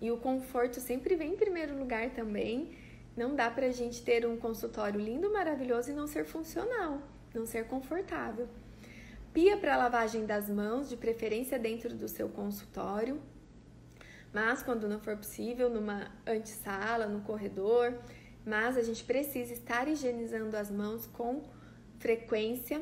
[0.00, 2.70] E o conforto sempre vem em primeiro lugar também.
[3.14, 7.02] Não dá pra gente ter um consultório lindo, maravilhoso e não ser funcional,
[7.34, 8.48] não ser confortável
[9.32, 13.20] pia para lavagem das mãos, de preferência dentro do seu consultório,
[14.32, 17.94] mas quando não for possível, numa antessala, no corredor,
[18.44, 21.42] mas a gente precisa estar higienizando as mãos com
[21.98, 22.80] frequência.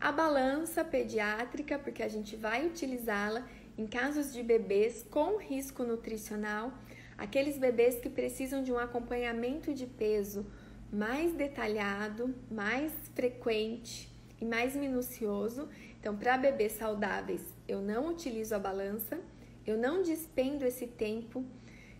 [0.00, 6.72] A balança pediátrica, porque a gente vai utilizá-la em casos de bebês com risco nutricional,
[7.18, 10.46] aqueles bebês que precisam de um acompanhamento de peso
[10.92, 15.68] mais detalhado, mais frequente, e mais minucioso.
[15.98, 19.18] Então, para bebês saudáveis, eu não utilizo a balança,
[19.66, 21.44] eu não despendo esse tempo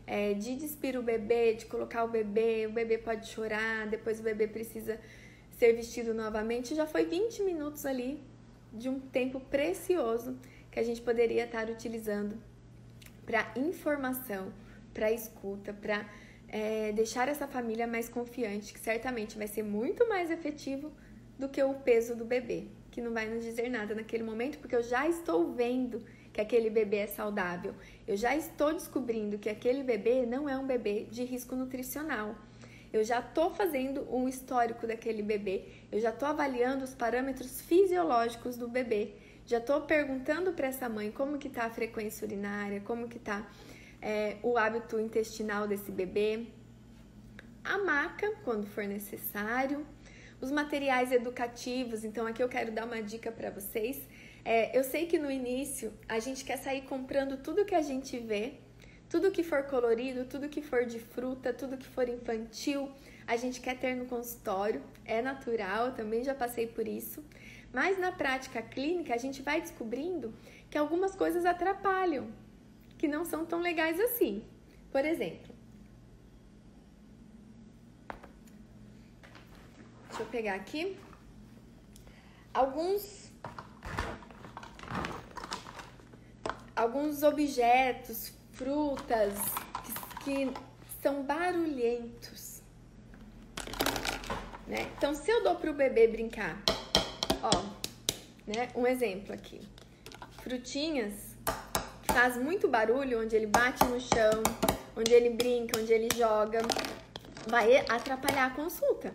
[0.07, 4.23] é, de despir o bebê, de colocar o bebê, o bebê pode chorar, depois o
[4.23, 4.99] bebê precisa
[5.53, 6.75] ser vestido novamente.
[6.75, 8.23] Já foi 20 minutos ali
[8.73, 10.39] de um tempo precioso
[10.71, 12.37] que a gente poderia estar utilizando
[13.27, 14.53] para informação,
[14.95, 16.09] para escuta, para
[16.49, 20.91] é, deixar essa família mais confiante, que certamente vai ser muito mais efetivo
[21.41, 24.77] do que o peso do bebê, que não vai nos dizer nada naquele momento, porque
[24.77, 27.75] eu já estou vendo que aquele bebê é saudável.
[28.07, 32.37] Eu já estou descobrindo que aquele bebê não é um bebê de risco nutricional.
[32.93, 38.57] Eu já estou fazendo um histórico daquele bebê, eu já estou avaliando os parâmetros fisiológicos
[38.57, 39.15] do bebê,
[39.47, 43.49] já estou perguntando para essa mãe como que está a frequência urinária, como que está
[44.03, 46.47] é, o hábito intestinal desse bebê.
[47.63, 49.87] A maca, quando for necessário,
[50.41, 54.01] os materiais educativos, então aqui eu quero dar uma dica para vocês.
[54.45, 58.19] É, eu sei que no início a gente quer sair comprando tudo que a gente
[58.19, 58.55] vê,
[59.09, 62.91] tudo que for colorido, tudo que for de fruta, tudo que for infantil,
[63.27, 67.23] a gente quer ter no consultório, é natural, também já passei por isso.
[67.73, 70.33] Mas na prática clínica a gente vai descobrindo
[70.71, 72.29] que algumas coisas atrapalham,
[72.97, 74.43] que não são tão legais assim.
[74.91, 75.55] Por exemplo,
[80.11, 80.99] Deixa eu pegar aqui.
[82.53, 83.31] Alguns
[86.75, 89.35] alguns objetos, frutas
[90.25, 90.53] que,
[91.03, 92.61] são barulhentos.
[94.67, 94.87] Né?
[94.97, 96.61] Então, se eu dou para o bebê brincar,
[97.43, 97.63] ó,
[98.47, 98.69] né?
[98.75, 99.61] Um exemplo aqui.
[100.43, 101.37] Frutinhas
[102.03, 104.43] que faz muito barulho, onde ele bate no chão,
[104.97, 106.61] onde ele brinca, onde ele joga,
[107.47, 109.15] vai atrapalhar a consulta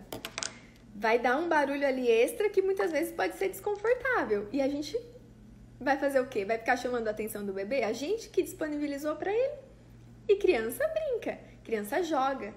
[0.98, 4.48] vai dar um barulho ali extra que muitas vezes pode ser desconfortável.
[4.50, 4.98] E a gente
[5.78, 6.44] vai fazer o quê?
[6.44, 7.82] Vai ficar chamando a atenção do bebê?
[7.82, 9.58] A gente que disponibilizou para ele.
[10.26, 12.54] E criança brinca, criança joga.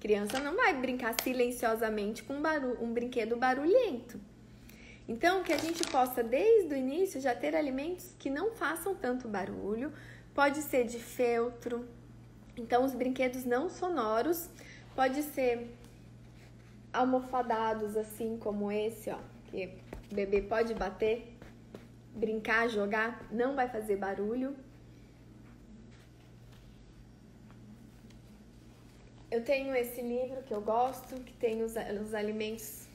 [0.00, 4.20] Criança não vai brincar silenciosamente com um, barulho, um brinquedo barulhento.
[5.08, 9.26] Então, que a gente possa, desde o início, já ter alimentos que não façam tanto
[9.26, 9.92] barulho.
[10.34, 11.88] Pode ser de feltro.
[12.56, 14.50] Então, os brinquedos não sonoros.
[14.94, 15.77] Pode ser
[16.92, 19.18] almofadados, assim como esse, ó.
[19.46, 19.78] Que
[20.10, 21.36] o bebê pode bater,
[22.14, 24.56] brincar, jogar, não vai fazer barulho.
[29.30, 32.88] Eu tenho esse livro que eu gosto, que tem os, os alimentos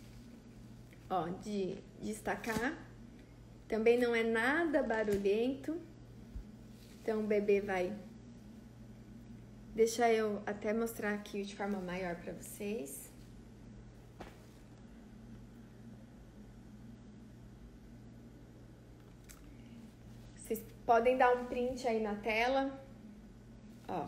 [1.07, 2.75] ó, de destacar.
[3.67, 5.79] Também não é nada barulhento.
[7.01, 7.95] Então o bebê vai.
[9.75, 13.11] Deixa eu até mostrar aqui de forma maior para vocês.
[20.35, 22.79] Vocês podem dar um print aí na tela.
[23.87, 24.07] Ó.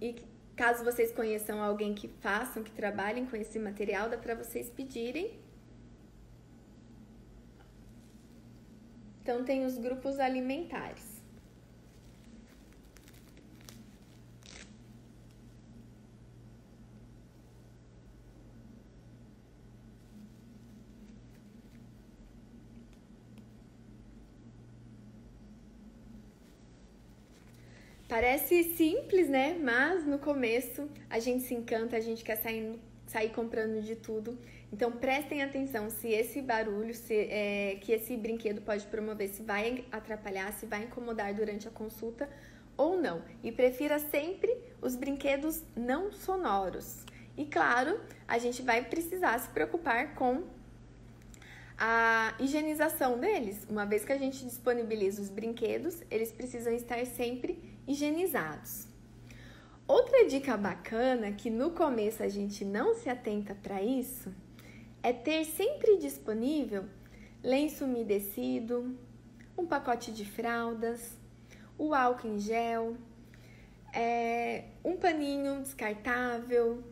[0.00, 0.16] E
[0.56, 5.40] caso vocês conheçam alguém que façam, que trabalhem com esse material, dá para vocês pedirem.
[9.22, 11.21] Então, tem os grupos alimentares.
[28.12, 29.58] Parece simples, né?
[29.58, 34.38] Mas no começo a gente se encanta, a gente quer sair, sair comprando de tudo.
[34.70, 39.86] Então prestem atenção se esse barulho, se, é, que esse brinquedo pode promover, se vai
[39.90, 42.28] atrapalhar, se vai incomodar durante a consulta
[42.76, 43.22] ou não.
[43.42, 47.06] E prefira sempre os brinquedos não sonoros.
[47.34, 47.98] E claro,
[48.28, 50.42] a gente vai precisar se preocupar com
[51.78, 53.66] a higienização deles.
[53.70, 58.86] Uma vez que a gente disponibiliza os brinquedos, eles precisam estar sempre higienizados.
[59.86, 64.32] Outra dica bacana que no começo a gente não se atenta para isso
[65.02, 66.84] é ter sempre disponível
[67.42, 68.96] lenço umedecido,
[69.58, 71.18] um pacote de fraldas,
[71.76, 72.96] o álcool em gel,
[73.92, 76.82] é, um paninho descartável,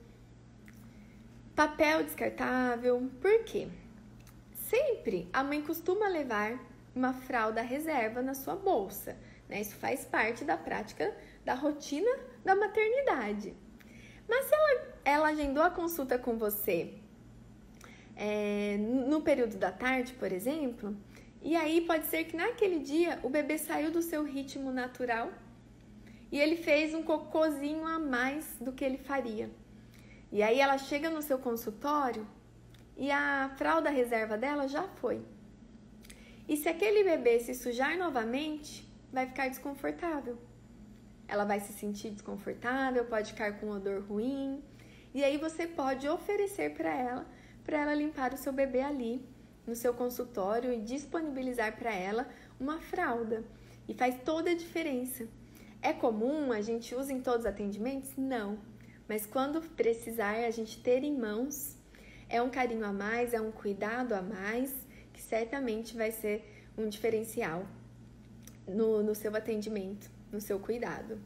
[1.54, 3.08] papel descartável.
[3.20, 3.68] Por quê?
[4.68, 6.58] Sempre a mãe costuma levar
[6.94, 9.16] uma fralda reserva na sua bolsa.
[9.50, 9.60] Né?
[9.60, 11.12] Isso faz parte da prática
[11.44, 12.10] da rotina
[12.44, 13.52] da maternidade.
[14.28, 16.94] Mas se ela, ela agendou a consulta com você
[18.14, 20.96] é, no período da tarde, por exemplo,
[21.42, 25.32] e aí pode ser que naquele dia o bebê saiu do seu ritmo natural
[26.30, 29.50] e ele fez um cocôzinho a mais do que ele faria.
[30.30, 32.24] E aí ela chega no seu consultório
[32.96, 35.22] e a fralda reserva dela já foi.
[36.48, 40.38] E se aquele bebê se sujar novamente, vai ficar desconfortável.
[41.26, 44.62] Ela vai se sentir desconfortável, pode ficar com um odor ruim.
[45.14, 47.26] E aí você pode oferecer para ela
[47.64, 49.24] para ela limpar o seu bebê ali
[49.66, 53.44] no seu consultório e disponibilizar para ela uma fralda.
[53.86, 55.28] E faz toda a diferença.
[55.82, 58.16] É comum a gente usa em todos os atendimentos?
[58.16, 58.58] Não.
[59.08, 61.76] Mas quando precisar a gente ter em mãos,
[62.28, 64.74] é um carinho a mais, é um cuidado a mais,
[65.12, 66.44] que certamente vai ser
[66.76, 67.66] um diferencial
[68.70, 71.18] no, no seu atendimento, no seu cuidado.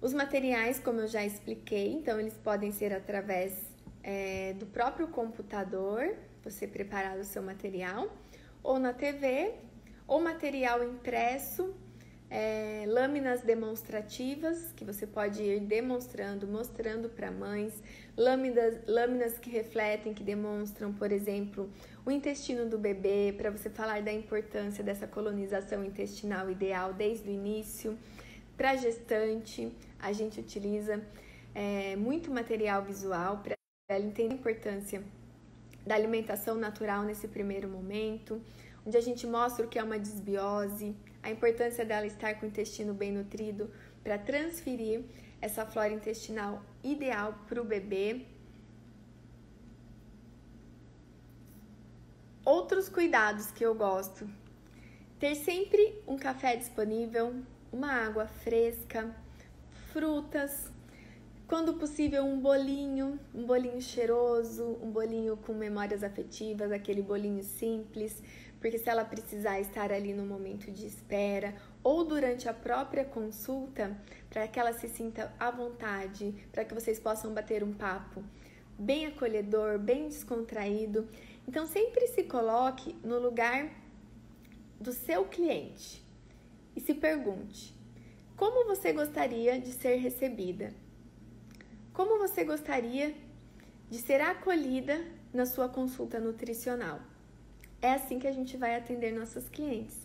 [0.00, 6.16] Os materiais, como eu já expliquei, então eles podem ser através é, do próprio computador,
[6.42, 8.10] você preparar o seu material,
[8.62, 9.54] ou na TV,
[10.06, 11.74] ou material impresso,
[12.28, 17.74] é, lâminas demonstrativas que você pode ir demonstrando, mostrando para mães,
[18.16, 21.70] lâminas, lâminas que refletem, que demonstram, por exemplo,
[22.04, 27.32] o intestino do bebê, para você falar da importância dessa colonização intestinal ideal desde o
[27.32, 27.98] início.
[28.56, 31.02] Para gestante, a gente utiliza
[31.54, 33.54] é, muito material visual para
[33.88, 35.02] ela entender a importância
[35.86, 38.40] da alimentação natural nesse primeiro momento,
[38.86, 42.48] onde a gente mostra o que é uma desbiose, a importância dela estar com o
[42.48, 43.70] intestino bem nutrido
[44.02, 45.04] para transferir
[45.40, 48.26] essa flora intestinal ideal para o bebê.
[52.44, 54.28] Outros cuidados que eu gosto:
[55.20, 57.36] ter sempre um café disponível,
[57.72, 59.14] uma água fresca,
[59.92, 60.68] frutas,
[61.46, 68.20] quando possível, um bolinho, um bolinho cheiroso, um bolinho com memórias afetivas, aquele bolinho simples,
[68.60, 73.96] porque se ela precisar estar ali no momento de espera ou durante a própria consulta,
[74.28, 78.24] para que ela se sinta à vontade, para que vocês possam bater um papo
[78.78, 81.08] bem acolhedor, bem descontraído.
[81.46, 83.70] Então, sempre se coloque no lugar
[84.80, 86.04] do seu cliente
[86.74, 87.74] e se pergunte:
[88.36, 90.74] como você gostaria de ser recebida?
[91.92, 93.14] Como você gostaria
[93.90, 97.00] de ser acolhida na sua consulta nutricional.
[97.80, 99.96] É assim que a gente vai atender nossos clientes.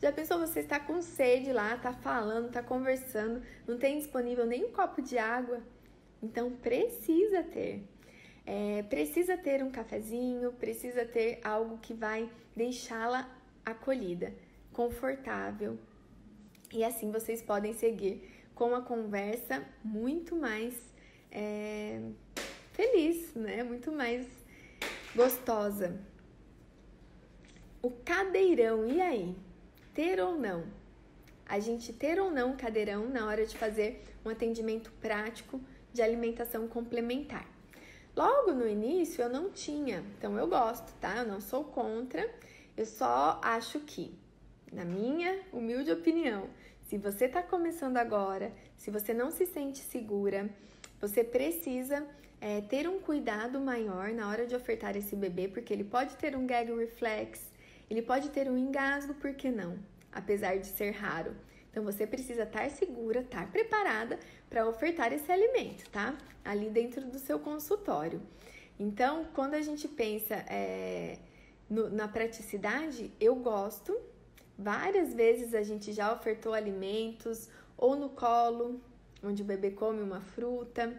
[0.00, 4.64] Já pensou você está com sede lá, tá falando, tá conversando, não tem disponível nem
[4.64, 5.60] um copo de água?
[6.22, 7.84] Então precisa ter.
[8.44, 13.28] É, precisa ter um cafezinho, precisa ter algo que vai deixá-la
[13.64, 14.34] acolhida,
[14.72, 15.78] confortável.
[16.72, 20.74] E assim vocês podem seguir com a conversa muito mais
[21.30, 22.00] é,
[22.72, 23.62] feliz, né?
[23.62, 24.26] Muito mais
[25.14, 26.00] gostosa.
[27.82, 29.36] O cadeirão, e aí?
[29.94, 30.64] Ter ou não?
[31.46, 35.60] A gente ter ou não cadeirão na hora de fazer um atendimento prático
[35.92, 37.51] de alimentação complementar.
[38.14, 41.16] Logo no início eu não tinha, então eu gosto, tá?
[41.18, 42.28] Eu não sou contra,
[42.76, 44.14] eu só acho que,
[44.70, 46.46] na minha humilde opinião,
[46.88, 50.50] se você está começando agora, se você não se sente segura,
[51.00, 52.06] você precisa
[52.38, 56.36] é, ter um cuidado maior na hora de ofertar esse bebê, porque ele pode ter
[56.36, 57.40] um gag reflex,
[57.88, 59.78] ele pode ter um engasgo, por que não?
[60.12, 61.34] Apesar de ser raro.
[61.72, 64.18] Então você precisa estar segura, estar preparada
[64.48, 66.16] para ofertar esse alimento, tá?
[66.44, 68.20] Ali dentro do seu consultório.
[68.78, 71.18] Então, quando a gente pensa é,
[71.68, 73.98] no, na praticidade, eu gosto.
[74.58, 78.80] Várias vezes a gente já ofertou alimentos ou no colo,
[79.24, 80.94] onde o bebê come uma fruta.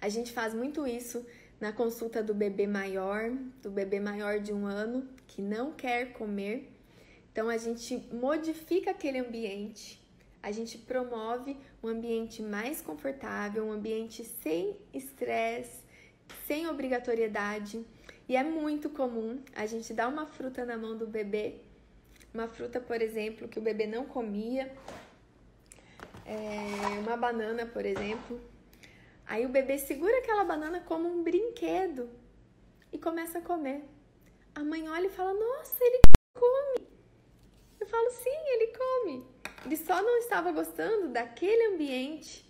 [0.00, 1.24] A gente faz muito isso
[1.60, 3.30] na consulta do bebê maior,
[3.62, 6.71] do bebê maior de um ano, que não quer comer.
[7.32, 10.00] Então a gente modifica aquele ambiente,
[10.42, 15.82] a gente promove um ambiente mais confortável, um ambiente sem estresse,
[16.46, 17.84] sem obrigatoriedade.
[18.28, 21.56] E é muito comum a gente dar uma fruta na mão do bebê,
[22.34, 24.72] uma fruta, por exemplo, que o bebê não comia,
[26.26, 28.40] é, uma banana, por exemplo.
[29.26, 32.10] Aí o bebê segura aquela banana como um brinquedo
[32.92, 33.84] e começa a comer.
[34.54, 36.00] A mãe olha e fala: Nossa, ele
[36.34, 36.81] come.
[37.92, 39.26] Falo: Sim, ele come.
[39.66, 42.44] Ele só não estava gostando daquele ambiente,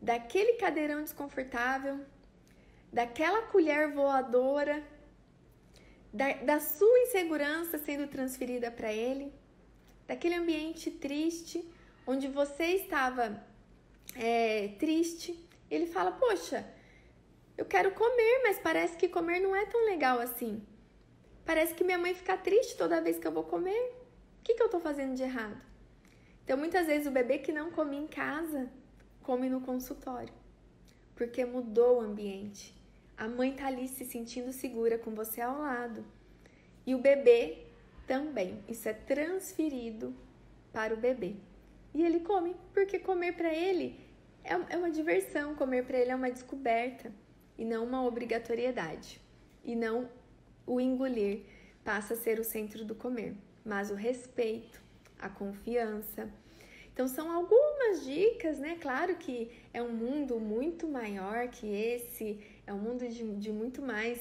[0.00, 1.98] daquele cadeirão desconfortável,
[2.92, 4.84] daquela colher voadora,
[6.12, 9.32] da, da sua insegurança sendo transferida para ele,
[10.06, 11.66] daquele ambiente triste
[12.06, 13.42] onde você estava
[14.14, 16.62] é, triste, ele fala: Poxa,
[17.56, 20.62] eu quero comer, mas parece que comer não é tão legal assim.
[21.46, 23.97] Parece que minha mãe fica triste toda vez que eu vou comer.
[24.48, 25.60] Que, que eu estou fazendo de errado?
[26.42, 28.70] Então, muitas vezes, o bebê que não come em casa,
[29.22, 30.32] come no consultório,
[31.14, 32.74] porque mudou o ambiente.
[33.14, 36.02] A mãe tá ali se sentindo segura com você ao lado.
[36.86, 37.66] E o bebê
[38.06, 38.64] também.
[38.66, 40.16] Isso é transferido
[40.72, 41.36] para o bebê
[41.92, 44.00] e ele come, porque comer para ele
[44.42, 47.12] é, é uma diversão, comer para ele é uma descoberta
[47.58, 49.20] e não uma obrigatoriedade.
[49.62, 50.08] E não
[50.66, 51.42] o engolir
[51.84, 53.34] passa a ser o centro do comer,
[53.68, 54.80] mas o respeito,
[55.18, 56.28] a confiança.
[56.92, 58.76] Então são algumas dicas, né?
[58.80, 63.80] Claro que é um mundo muito maior que esse, é um mundo de, de muito
[63.82, 64.18] mais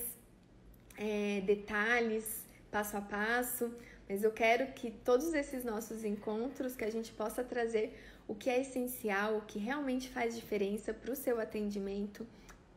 [0.97, 3.73] é, detalhes, passo a passo,
[4.07, 8.49] mas eu quero que todos esses nossos encontros, que a gente possa trazer o que
[8.49, 12.27] é essencial, o que realmente faz diferença para o seu atendimento,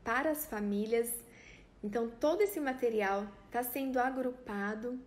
[0.05, 1.13] para as famílias.
[1.83, 4.99] Então, todo esse material está sendo agrupado,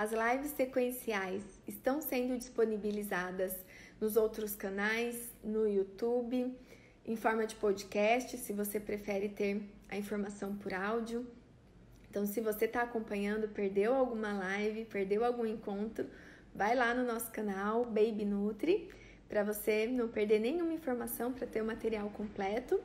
[0.00, 3.52] as lives sequenciais estão sendo disponibilizadas
[4.00, 6.56] nos outros canais, no YouTube,
[7.04, 11.26] em forma de podcast, se você prefere ter a informação por áudio.
[12.08, 16.06] Então, se você está acompanhando, perdeu alguma live, perdeu algum encontro,
[16.54, 18.88] vai lá no nosso canal Baby Nutri
[19.28, 22.80] para você não perder nenhuma informação para ter o material completo.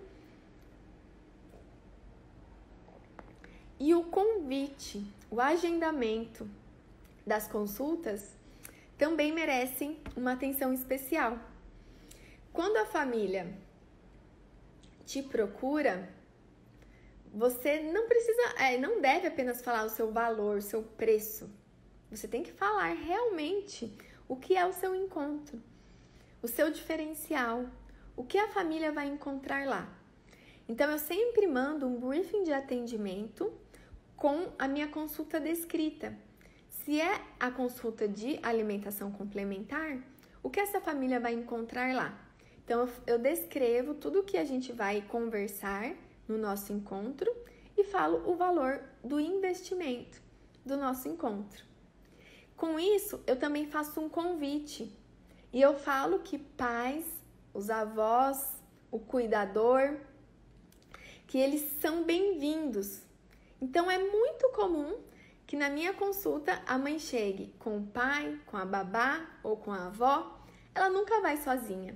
[3.80, 5.02] E o convite,
[5.32, 6.46] o agendamento
[7.26, 8.36] das consultas
[8.98, 11.40] também merecem uma atenção especial.
[12.54, 13.54] Quando a família
[15.06, 16.10] te procura,
[17.34, 21.50] você não precisa, é, não deve apenas falar o seu valor, o seu preço.
[22.10, 23.94] Você tem que falar realmente
[24.28, 25.62] o que é o seu encontro,
[26.42, 27.66] o seu diferencial,
[28.16, 29.94] o que a família vai encontrar lá.
[30.68, 33.52] Então eu sempre mando um briefing de atendimento
[34.16, 36.18] com a minha consulta descrita.
[36.86, 39.98] Se é a consulta de alimentação complementar,
[40.44, 42.16] o que essa família vai encontrar lá?
[42.64, 45.96] Então eu descrevo tudo o que a gente vai conversar
[46.28, 47.36] no nosso encontro
[47.76, 50.22] e falo o valor do investimento
[50.64, 51.66] do nosso encontro.
[52.56, 54.96] Com isso, eu também faço um convite
[55.52, 57.08] e eu falo que pais,
[57.52, 58.62] os avós,
[58.92, 59.98] o cuidador,
[61.26, 63.02] que eles são bem-vindos
[63.60, 65.00] Então é muito comum
[65.48, 69.72] que na minha consulta a mãe chegue com o pai, com a babá ou com
[69.72, 70.40] a avó,
[70.74, 71.96] ela nunca vai sozinha.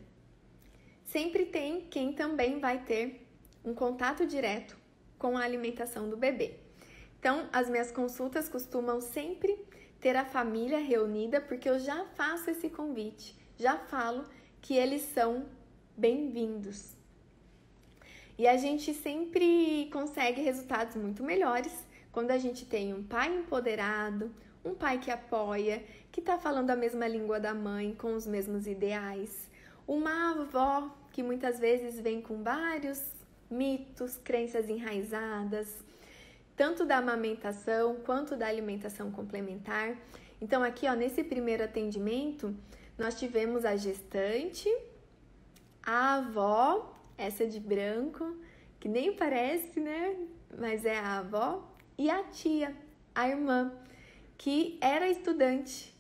[1.05, 3.27] Sempre tem quem também vai ter
[3.65, 4.77] um contato direto
[5.17, 6.59] com a alimentação do bebê.
[7.19, 9.57] Então, as minhas consultas costumam sempre
[9.99, 14.23] ter a família reunida, porque eu já faço esse convite, já falo
[14.61, 15.45] que eles são
[15.97, 16.95] bem-vindos.
[18.37, 24.32] E a gente sempre consegue resultados muito melhores quando a gente tem um pai empoderado,
[24.64, 28.68] um pai que apoia, que está falando a mesma língua da mãe, com os mesmos
[28.68, 29.49] ideais,
[29.88, 33.01] uma avó que muitas vezes vem com vários
[33.49, 35.68] mitos, crenças enraizadas,
[36.55, 39.95] tanto da amamentação quanto da alimentação complementar.
[40.41, 42.55] Então, aqui, ó, nesse primeiro atendimento,
[42.97, 44.70] nós tivemos a gestante,
[45.82, 48.38] a avó essa de branco,
[48.80, 50.16] que nem parece, né?
[50.57, 51.68] Mas é a avó.
[51.99, 52.73] E a tia,
[53.13, 53.73] a irmã,
[54.37, 55.93] que era estudante,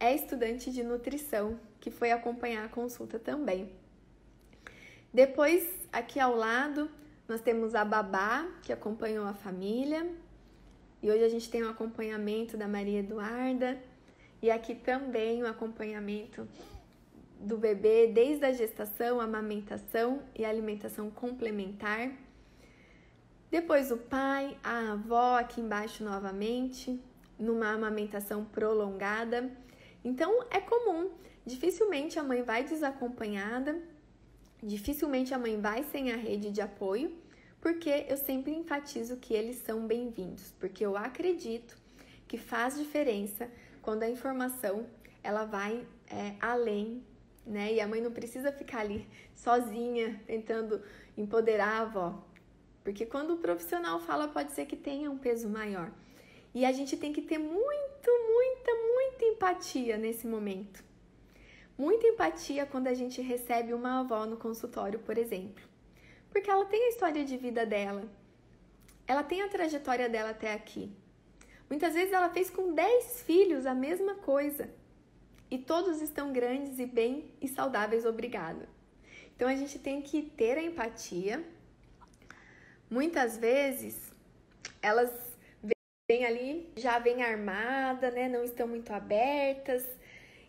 [0.00, 3.70] é estudante de nutrição, que foi acompanhar a consulta também.
[5.12, 6.90] Depois, aqui ao lado,
[7.28, 10.10] nós temos a babá, que acompanhou a família.
[11.00, 13.80] E hoje a gente tem o um acompanhamento da Maria Eduarda.
[14.42, 16.48] E aqui também o um acompanhamento
[17.38, 22.10] do bebê desde a gestação, amamentação e alimentação complementar.
[23.54, 27.00] Depois o pai, a avó aqui embaixo novamente,
[27.38, 29.48] numa amamentação prolongada.
[30.04, 31.12] Então é comum,
[31.46, 33.80] dificilmente a mãe vai desacompanhada,
[34.60, 37.16] dificilmente a mãe vai sem a rede de apoio,
[37.60, 41.76] porque eu sempre enfatizo que eles são bem-vindos, porque eu acredito
[42.26, 43.48] que faz diferença
[43.80, 44.84] quando a informação
[45.22, 47.04] ela vai é, além
[47.46, 47.74] né?
[47.74, 50.82] E a mãe não precisa ficar ali sozinha tentando
[51.16, 52.24] empoderar a avó.
[52.84, 55.90] Porque quando o profissional fala, pode ser que tenha um peso maior.
[56.54, 60.84] E a gente tem que ter muito, muita, muita empatia nesse momento.
[61.76, 65.64] Muita empatia quando a gente recebe uma avó no consultório, por exemplo.
[66.30, 68.08] Porque ela tem a história de vida dela.
[69.06, 70.92] Ela tem a trajetória dela até aqui.
[71.68, 74.70] Muitas vezes ela fez com 10 filhos a mesma coisa
[75.50, 78.66] e todos estão grandes e bem e saudáveis, obrigado.
[79.34, 81.44] Então a gente tem que ter a empatia.
[82.94, 83.96] Muitas vezes
[84.80, 85.10] elas
[86.08, 88.28] vêm ali, já vêm armada, né?
[88.28, 89.84] Não estão muito abertas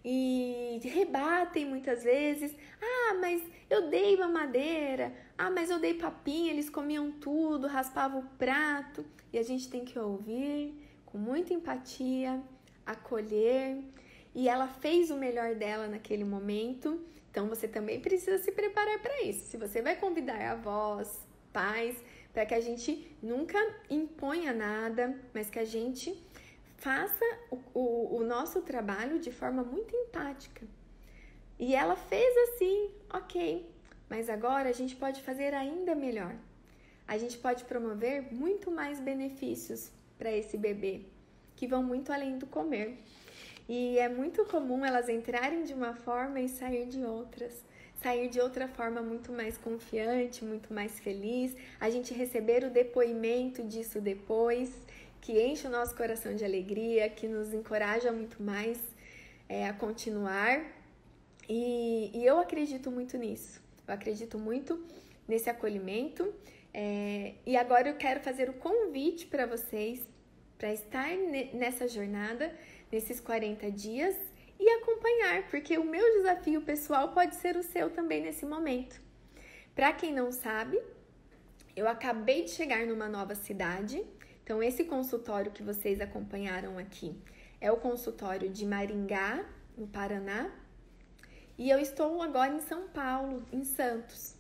[0.04, 2.56] e rebatem muitas vezes.
[2.80, 5.12] Ah, mas eu dei mamadeira.
[5.36, 9.04] Ah, mas eu dei papinha, eles comiam tudo, raspavam o prato.
[9.34, 10.72] E a gente tem que ouvir
[11.04, 12.40] com muita empatia,
[12.86, 13.82] acolher
[14.36, 17.04] e ela fez o melhor dela naquele momento.
[17.32, 19.48] Então você também precisa se preparar para isso.
[19.48, 21.98] Se você vai convidar avós, pais,
[22.36, 23.58] para que a gente nunca
[23.90, 26.22] imponha nada, mas que a gente
[26.76, 30.68] faça o, o, o nosso trabalho de forma muito empática.
[31.58, 33.74] E ela fez assim, ok,
[34.10, 36.36] mas agora a gente pode fazer ainda melhor.
[37.08, 41.04] A gente pode promover muito mais benefícios para esse bebê,
[41.56, 42.98] que vão muito além do comer.
[43.70, 47.64] E é muito comum elas entrarem de uma forma e sair de outras.
[48.02, 51.56] Sair de outra forma muito mais confiante, muito mais feliz.
[51.80, 54.72] A gente receber o depoimento disso depois,
[55.22, 58.80] que enche o nosso coração de alegria, que nos encoraja muito mais
[59.50, 60.64] é, a continuar.
[61.50, 63.62] E, e, eu acredito muito nisso.
[63.88, 64.84] Eu acredito muito
[65.28, 66.34] nesse acolhimento.
[66.74, 70.02] É, e agora eu quero fazer o convite para vocês
[70.58, 71.10] para estar
[71.54, 72.54] nessa jornada
[72.92, 74.16] nesses 40 dias
[74.60, 79.02] e acompanhar, porque o meu desafio pessoal pode ser o seu também nesse momento.
[79.74, 80.82] Para quem não sabe,
[81.76, 84.02] eu acabei de chegar numa nova cidade,
[84.44, 87.14] então esse consultório que vocês acompanharam aqui
[87.60, 89.46] é o consultório de Maringá,
[89.78, 90.52] no Paraná,
[91.58, 94.36] e eu estou agora em São Paulo, em Santos.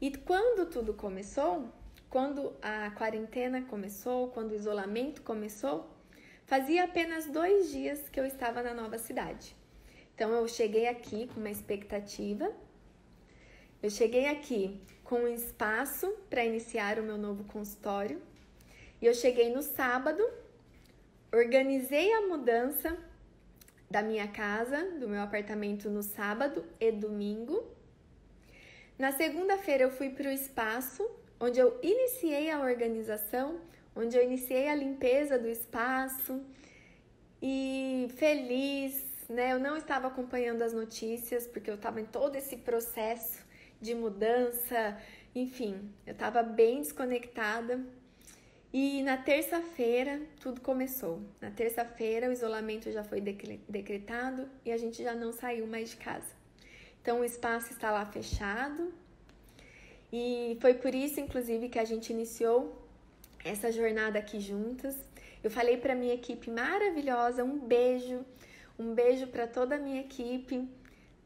[0.00, 1.68] E quando tudo começou,
[2.10, 5.93] quando a quarentena começou, quando o isolamento começou,
[6.46, 9.56] Fazia apenas dois dias que eu estava na nova cidade.
[10.14, 12.52] Então eu cheguei aqui com uma expectativa.
[13.82, 18.20] Eu cheguei aqui com um espaço para iniciar o meu novo consultório.
[19.00, 20.22] E eu cheguei no sábado,
[21.32, 22.96] organizei a mudança
[23.90, 27.64] da minha casa, do meu apartamento no sábado e domingo.
[28.98, 31.08] Na segunda-feira eu fui para o espaço
[31.40, 33.60] onde eu iniciei a organização
[33.94, 36.40] onde eu iniciei a limpeza do espaço
[37.40, 39.52] e feliz, né?
[39.52, 43.44] Eu não estava acompanhando as notícias porque eu estava em todo esse processo
[43.80, 44.98] de mudança,
[45.34, 47.80] enfim, eu estava bem desconectada.
[48.72, 51.20] E na terça-feira tudo começou.
[51.40, 55.96] Na terça-feira o isolamento já foi decretado e a gente já não saiu mais de
[55.96, 56.34] casa.
[57.00, 58.92] Então o espaço está lá fechado.
[60.12, 62.83] E foi por isso, inclusive, que a gente iniciou
[63.44, 64.96] essa jornada aqui juntas.
[65.42, 68.24] Eu falei para minha equipe maravilhosa, um beijo,
[68.78, 70.66] um beijo para toda a minha equipe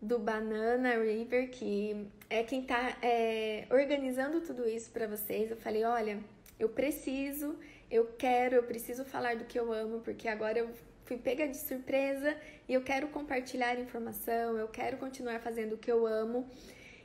[0.02, 5.50] do Banana River, que é quem está é, organizando tudo isso para vocês.
[5.50, 6.18] Eu falei, olha,
[6.58, 7.56] eu preciso,
[7.90, 10.68] eu quero, eu preciso falar do que eu amo, porque agora eu
[11.04, 12.36] fui pega de surpresa
[12.68, 16.50] e eu quero compartilhar informação, eu quero continuar fazendo o que eu amo.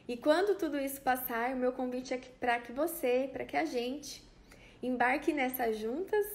[0.07, 3.63] E quando tudo isso passar, o meu convite é para que você, para que a
[3.63, 4.22] gente
[4.83, 6.27] embarque nessas juntas,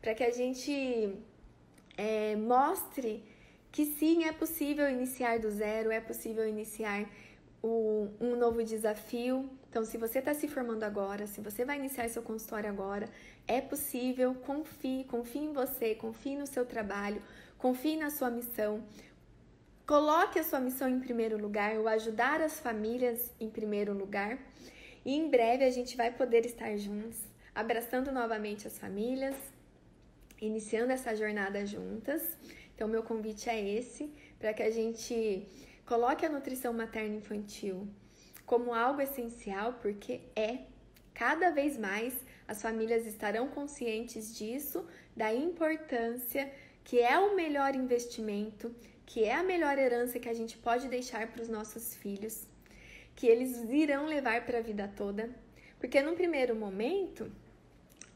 [0.00, 1.16] para que a gente
[1.96, 3.24] é, mostre
[3.72, 7.08] que sim, é possível iniciar do zero, é possível iniciar
[7.62, 9.50] o, um novo desafio.
[9.68, 13.08] Então, se você está se formando agora, se você vai iniciar seu consultório agora,
[13.48, 17.20] é possível, confie, confie em você, confie no seu trabalho,
[17.58, 18.84] confie na sua missão.
[19.86, 24.38] Coloque a sua missão em primeiro lugar, o ajudar as famílias em primeiro lugar.
[25.04, 27.18] E em breve a gente vai poder estar juntos,
[27.54, 29.36] abraçando novamente as famílias,
[30.40, 32.36] iniciando essa jornada juntas.
[32.74, 35.46] Então, meu convite é esse, para que a gente
[35.86, 37.88] coloque a nutrição materna infantil
[38.44, 40.58] como algo essencial, porque é.
[41.14, 42.12] Cada vez mais
[42.48, 44.84] as famílias estarão conscientes disso,
[45.16, 46.52] da importância,
[46.82, 48.74] que é o melhor investimento,
[49.06, 52.46] que é a melhor herança que a gente pode deixar para os nossos filhos,
[53.14, 55.30] que eles irão levar para a vida toda.
[55.78, 57.30] Porque num primeiro momento,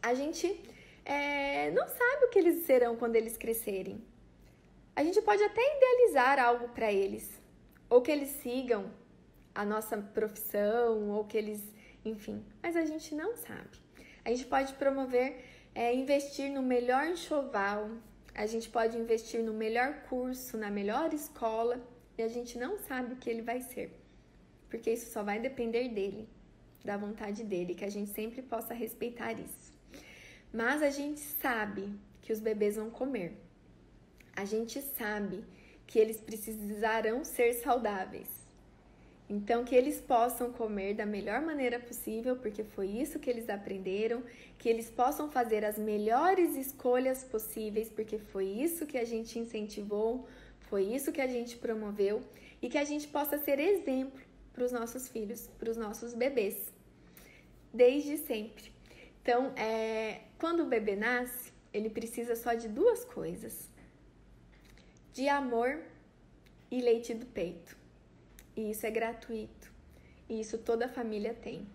[0.02, 0.60] a gente
[1.04, 4.04] é, não sabe o que eles serão quando eles crescerem.
[4.94, 7.40] A gente pode até idealizar algo para eles,
[7.88, 8.92] ou que eles sigam
[9.54, 11.62] a nossa profissão, ou que eles,
[12.04, 13.78] enfim, mas a gente não sabe.
[14.24, 15.44] A gente pode promover,
[15.74, 17.90] é, investir no melhor enxoval,
[18.34, 21.80] a gente pode investir no melhor curso, na melhor escola,
[22.16, 23.90] e a gente não sabe o que ele vai ser,
[24.68, 26.28] porque isso só vai depender dele,
[26.84, 29.67] da vontade dele, que a gente sempre possa respeitar isso.
[30.52, 31.92] Mas a gente sabe
[32.22, 33.36] que os bebês vão comer
[34.38, 35.44] a gente sabe
[35.84, 38.28] que eles precisarão ser saudáveis.
[39.28, 44.22] Então, que eles possam comer da melhor maneira possível, porque foi isso que eles aprenderam,
[44.56, 50.28] que eles possam fazer as melhores escolhas possíveis, porque foi isso que a gente incentivou,
[50.70, 52.22] foi isso que a gente promoveu,
[52.62, 54.22] e que a gente possa ser exemplo
[54.52, 56.72] para os nossos filhos, para os nossos bebês,
[57.74, 58.77] desde sempre.
[59.28, 63.68] Então, é, quando o bebê nasce, ele precisa só de duas coisas:
[65.12, 65.82] de amor
[66.70, 67.76] e leite do peito.
[68.56, 69.70] E isso é gratuito.
[70.30, 71.66] E isso toda família tem.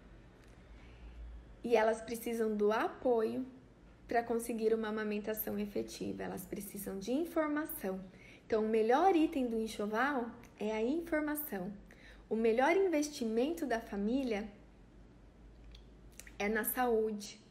[1.63, 3.45] E elas precisam do apoio
[4.07, 6.23] para conseguir uma amamentação efetiva.
[6.23, 8.03] Elas precisam de informação.
[8.47, 10.25] Então, o melhor item do enxoval
[10.59, 11.71] é a informação.
[12.27, 14.49] O melhor investimento da família
[16.39, 17.42] é na saúde,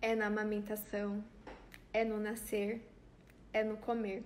[0.00, 1.22] é na amamentação,
[1.92, 2.80] é no nascer,
[3.52, 4.22] é no comer.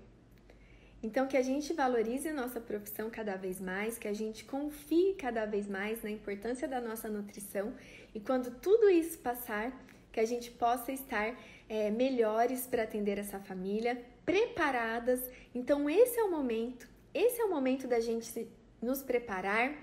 [1.03, 5.45] Então, que a gente valorize nossa profissão cada vez mais, que a gente confie cada
[5.45, 7.75] vez mais na importância da nossa nutrição
[8.15, 9.71] e quando tudo isso passar,
[10.11, 11.37] que a gente possa estar
[11.69, 15.21] é, melhores para atender essa família, preparadas.
[15.55, 18.49] Então, esse é o momento, esse é o momento da gente
[18.81, 19.75] nos preparar.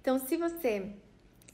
[0.00, 0.90] Então, se você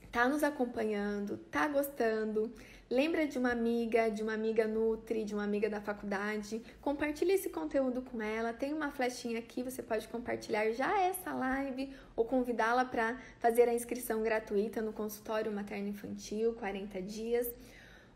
[0.06, 2.50] está nos acompanhando, está gostando,
[2.90, 6.62] Lembra de uma amiga, de uma amiga Nutri, de uma amiga da faculdade?
[6.82, 8.52] Compartilhe esse conteúdo com ela.
[8.52, 13.74] Tem uma flechinha aqui, você pode compartilhar já essa live ou convidá-la para fazer a
[13.74, 17.48] inscrição gratuita no consultório materno infantil 40 dias,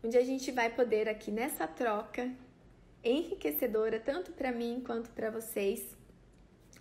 [0.03, 2.29] onde a gente vai poder aqui nessa troca
[3.03, 5.97] enriquecedora tanto para mim quanto para vocês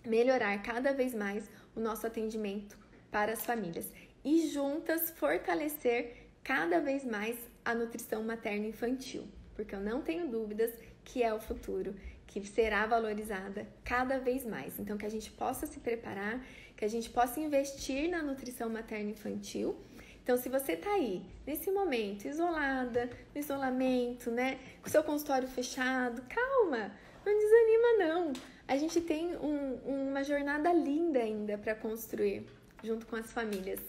[0.04, 2.78] melhorar cada vez mais o nosso atendimento
[3.10, 3.90] para as famílias
[4.24, 7.38] e juntas fortalecer cada vez mais
[7.68, 10.72] a nutrição materna infantil, porque eu não tenho dúvidas
[11.04, 11.94] que é o futuro,
[12.26, 14.78] que será valorizada cada vez mais.
[14.78, 16.42] Então, que a gente possa se preparar,
[16.74, 19.76] que a gente possa investir na nutrição materna infantil.
[20.22, 26.22] Então, se você tá aí nesse momento, isolada, no isolamento, né, com seu consultório fechado,
[26.22, 26.90] calma,
[27.26, 28.32] não desanima não.
[28.66, 29.74] A gente tem um,
[30.08, 32.46] uma jornada linda ainda para construir
[32.82, 33.80] junto com as famílias.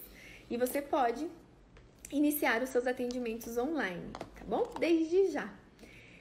[0.50, 1.30] E você pode
[2.10, 4.72] iniciar os seus atendimentos online, tá bom?
[4.78, 5.52] Desde já.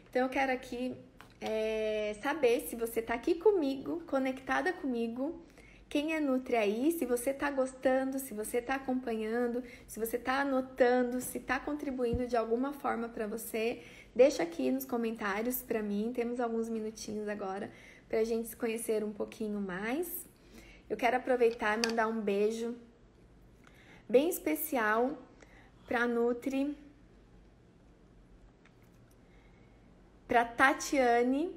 [0.10, 0.96] Então eu quero aqui
[1.42, 5.42] é, saber se você está aqui comigo, conectada comigo,
[5.90, 10.42] quem é Nutri aí, se você está gostando, se você está acompanhando, se você está
[10.42, 13.82] anotando, se está contribuindo de alguma forma para você,
[14.16, 16.12] deixa aqui nos comentários para mim.
[16.14, 17.72] Temos alguns minutinhos agora
[18.08, 20.28] para a gente se conhecer um pouquinho mais.
[20.88, 22.76] Eu quero aproveitar e mandar um beijo
[24.08, 25.18] bem especial
[25.90, 26.78] para Nutri,
[30.28, 31.52] para Tatiane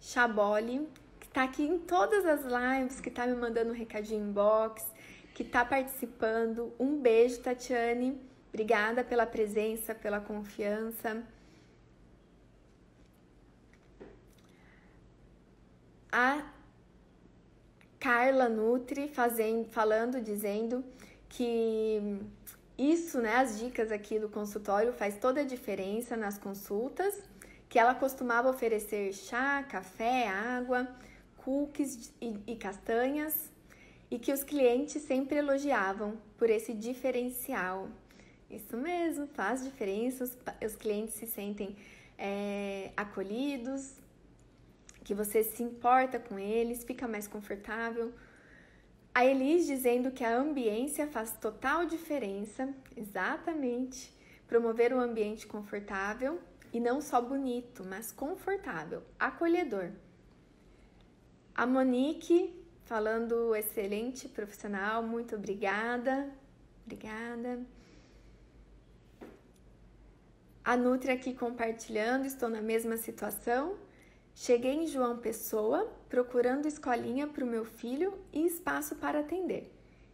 [0.00, 0.88] Chaboli,
[1.32, 4.84] tá aqui em todas as lives, que tá me mandando um recadinho inbox,
[5.32, 6.74] que tá participando.
[6.76, 8.20] Um beijo, Tatiane.
[8.48, 11.22] Obrigada pela presença, pela confiança.
[16.10, 16.44] A
[18.00, 20.84] Carla Nutri fazendo, falando, dizendo
[21.28, 22.18] que
[22.78, 27.20] isso, né, as dicas aqui do consultório faz toda a diferença nas consultas,
[27.68, 30.88] que ela costumava oferecer chá, café, água
[31.48, 33.50] cookies e, e castanhas
[34.10, 37.88] e que os clientes sempre elogiavam por esse diferencial.
[38.50, 41.74] Isso mesmo, faz diferença, os, os clientes se sentem
[42.18, 43.94] é, acolhidos,
[45.04, 48.12] que você se importa com eles, fica mais confortável.
[49.18, 54.16] A Elis dizendo que a ambiência faz total diferença, exatamente.
[54.46, 56.40] Promover um ambiente confortável
[56.72, 59.90] e não só bonito, mas confortável, acolhedor.
[61.52, 66.30] A Monique falando excelente profissional, muito obrigada.
[66.86, 67.66] Obrigada.
[70.64, 73.76] A Nutri aqui compartilhando, estou na mesma situação.
[74.40, 79.68] Cheguei em João Pessoa procurando escolinha para o meu filho e espaço para atender.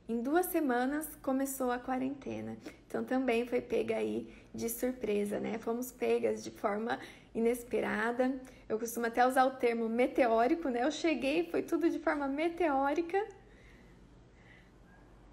[0.09, 2.57] Em duas semanas começou a quarentena,
[2.89, 5.59] então também foi pega aí de surpresa, né?
[5.59, 6.99] Fomos pegas de forma
[7.35, 8.35] inesperada.
[8.67, 10.85] Eu costumo até usar o termo meteórico, né?
[10.85, 13.23] Eu cheguei, foi tudo de forma meteórica.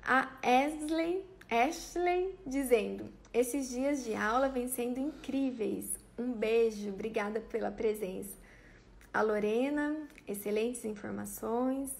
[0.03, 5.85] A Ashley, Ashley dizendo: esses dias de aula vêm sendo incríveis.
[6.19, 8.40] Um beijo, obrigada pela presença.
[9.13, 11.91] A Lorena, excelentes informações.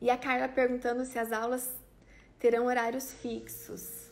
[0.00, 1.72] E a Carla perguntando se as aulas
[2.38, 4.10] terão horários fixos.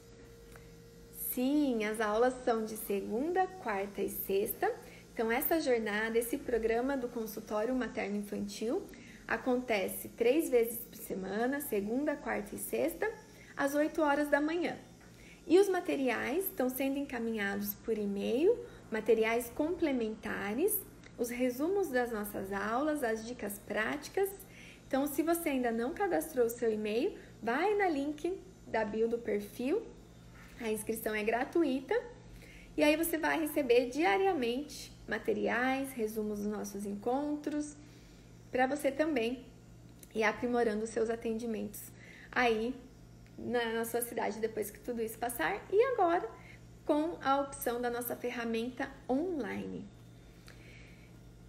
[1.33, 4.73] Sim, as aulas são de segunda, quarta e sexta.
[5.13, 8.87] Então, essa jornada, esse programa do consultório materno-infantil
[9.27, 13.11] acontece três vezes por semana, segunda, quarta e sexta,
[13.57, 14.79] às 8 horas da manhã.
[15.47, 18.57] E os materiais estão sendo encaminhados por e-mail,
[18.91, 20.86] materiais complementares,
[21.19, 24.29] os resumos das nossas aulas, as dicas práticas.
[24.87, 29.19] Então, se você ainda não cadastrou o seu e-mail, vai na link da bio do
[29.19, 29.83] perfil
[30.61, 31.95] a inscrição é gratuita
[32.77, 37.77] e aí você vai receber diariamente materiais, resumos dos nossos encontros,
[38.51, 39.45] para você também
[40.15, 41.81] ir aprimorando os seus atendimentos
[42.33, 42.75] aí
[43.39, 46.29] na, na sua cidade depois que tudo isso passar e agora
[46.85, 49.87] com a opção da nossa ferramenta online.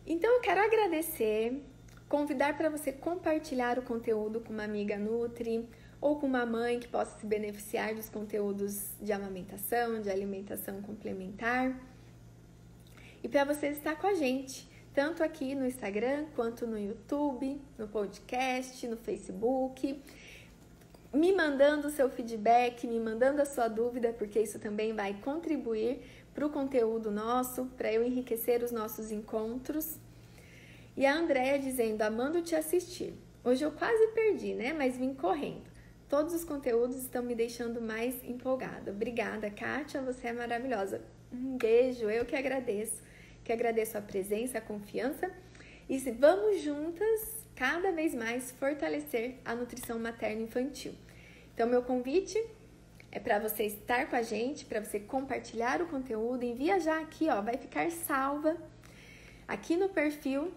[0.09, 1.61] Então eu quero agradecer,
[2.07, 5.67] convidar para você compartilhar o conteúdo com uma amiga Nutri,
[5.99, 11.77] ou com uma mãe que possa se beneficiar dos conteúdos de amamentação, de alimentação complementar.
[13.21, 17.89] E para você estar com a gente, tanto aqui no Instagram quanto no YouTube, no
[17.89, 20.01] podcast, no Facebook,
[21.13, 25.99] me mandando o seu feedback, me mandando a sua dúvida, porque isso também vai contribuir
[26.37, 29.97] para o conteúdo nosso, para eu enriquecer os nossos encontros.
[30.95, 33.15] E a Andrea dizendo, amando te assistir.
[33.43, 34.71] Hoje eu quase perdi, né?
[34.71, 35.63] Mas vim correndo.
[36.07, 38.91] Todos os conteúdos estão me deixando mais empolgada.
[38.91, 41.01] Obrigada, Kátia, você é maravilhosa.
[41.33, 43.01] Um beijo, eu que agradeço.
[43.43, 45.31] Que agradeço a presença, a confiança.
[45.89, 50.93] E vamos juntas cada vez mais fortalecer a nutrição materna infantil.
[51.55, 52.39] Então, meu convite
[53.17, 57.27] é para você estar com a gente, para você compartilhar o conteúdo, envia já aqui,
[57.29, 58.55] ó, vai ficar salva
[59.47, 60.53] aqui no perfil.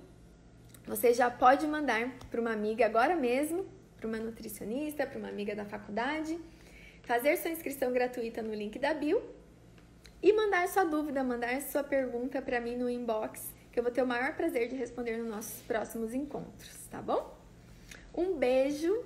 [0.86, 5.54] Você já pode mandar para uma amiga agora mesmo para uma nutricionista, para uma amiga
[5.54, 6.38] da faculdade,
[7.02, 9.22] fazer sua inscrição gratuita no link da bio
[10.22, 14.02] e mandar sua dúvida, mandar sua pergunta para mim no inbox, que eu vou ter
[14.02, 17.38] o maior prazer de responder nos nossos próximos encontros, tá bom?
[18.14, 19.02] Um beijo,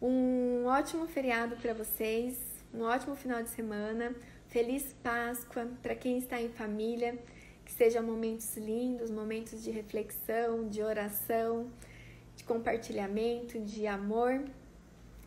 [0.00, 4.14] um ótimo feriado para vocês, um ótimo final de semana,
[4.48, 7.16] feliz Páscoa para quem está em família,
[7.64, 11.70] que sejam momentos lindos, momentos de reflexão, de oração
[12.36, 14.42] de compartilhamento, de amor.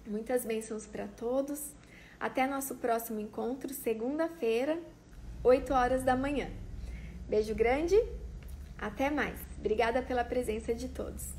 [0.06, 1.72] Muitas bênçãos para todos.
[2.20, 4.80] Até nosso próximo encontro, segunda-feira,
[5.44, 6.50] 8 horas da manhã.
[7.28, 7.96] Beijo grande,
[8.78, 9.40] até mais.
[9.60, 11.37] Obrigada pela presença de todos.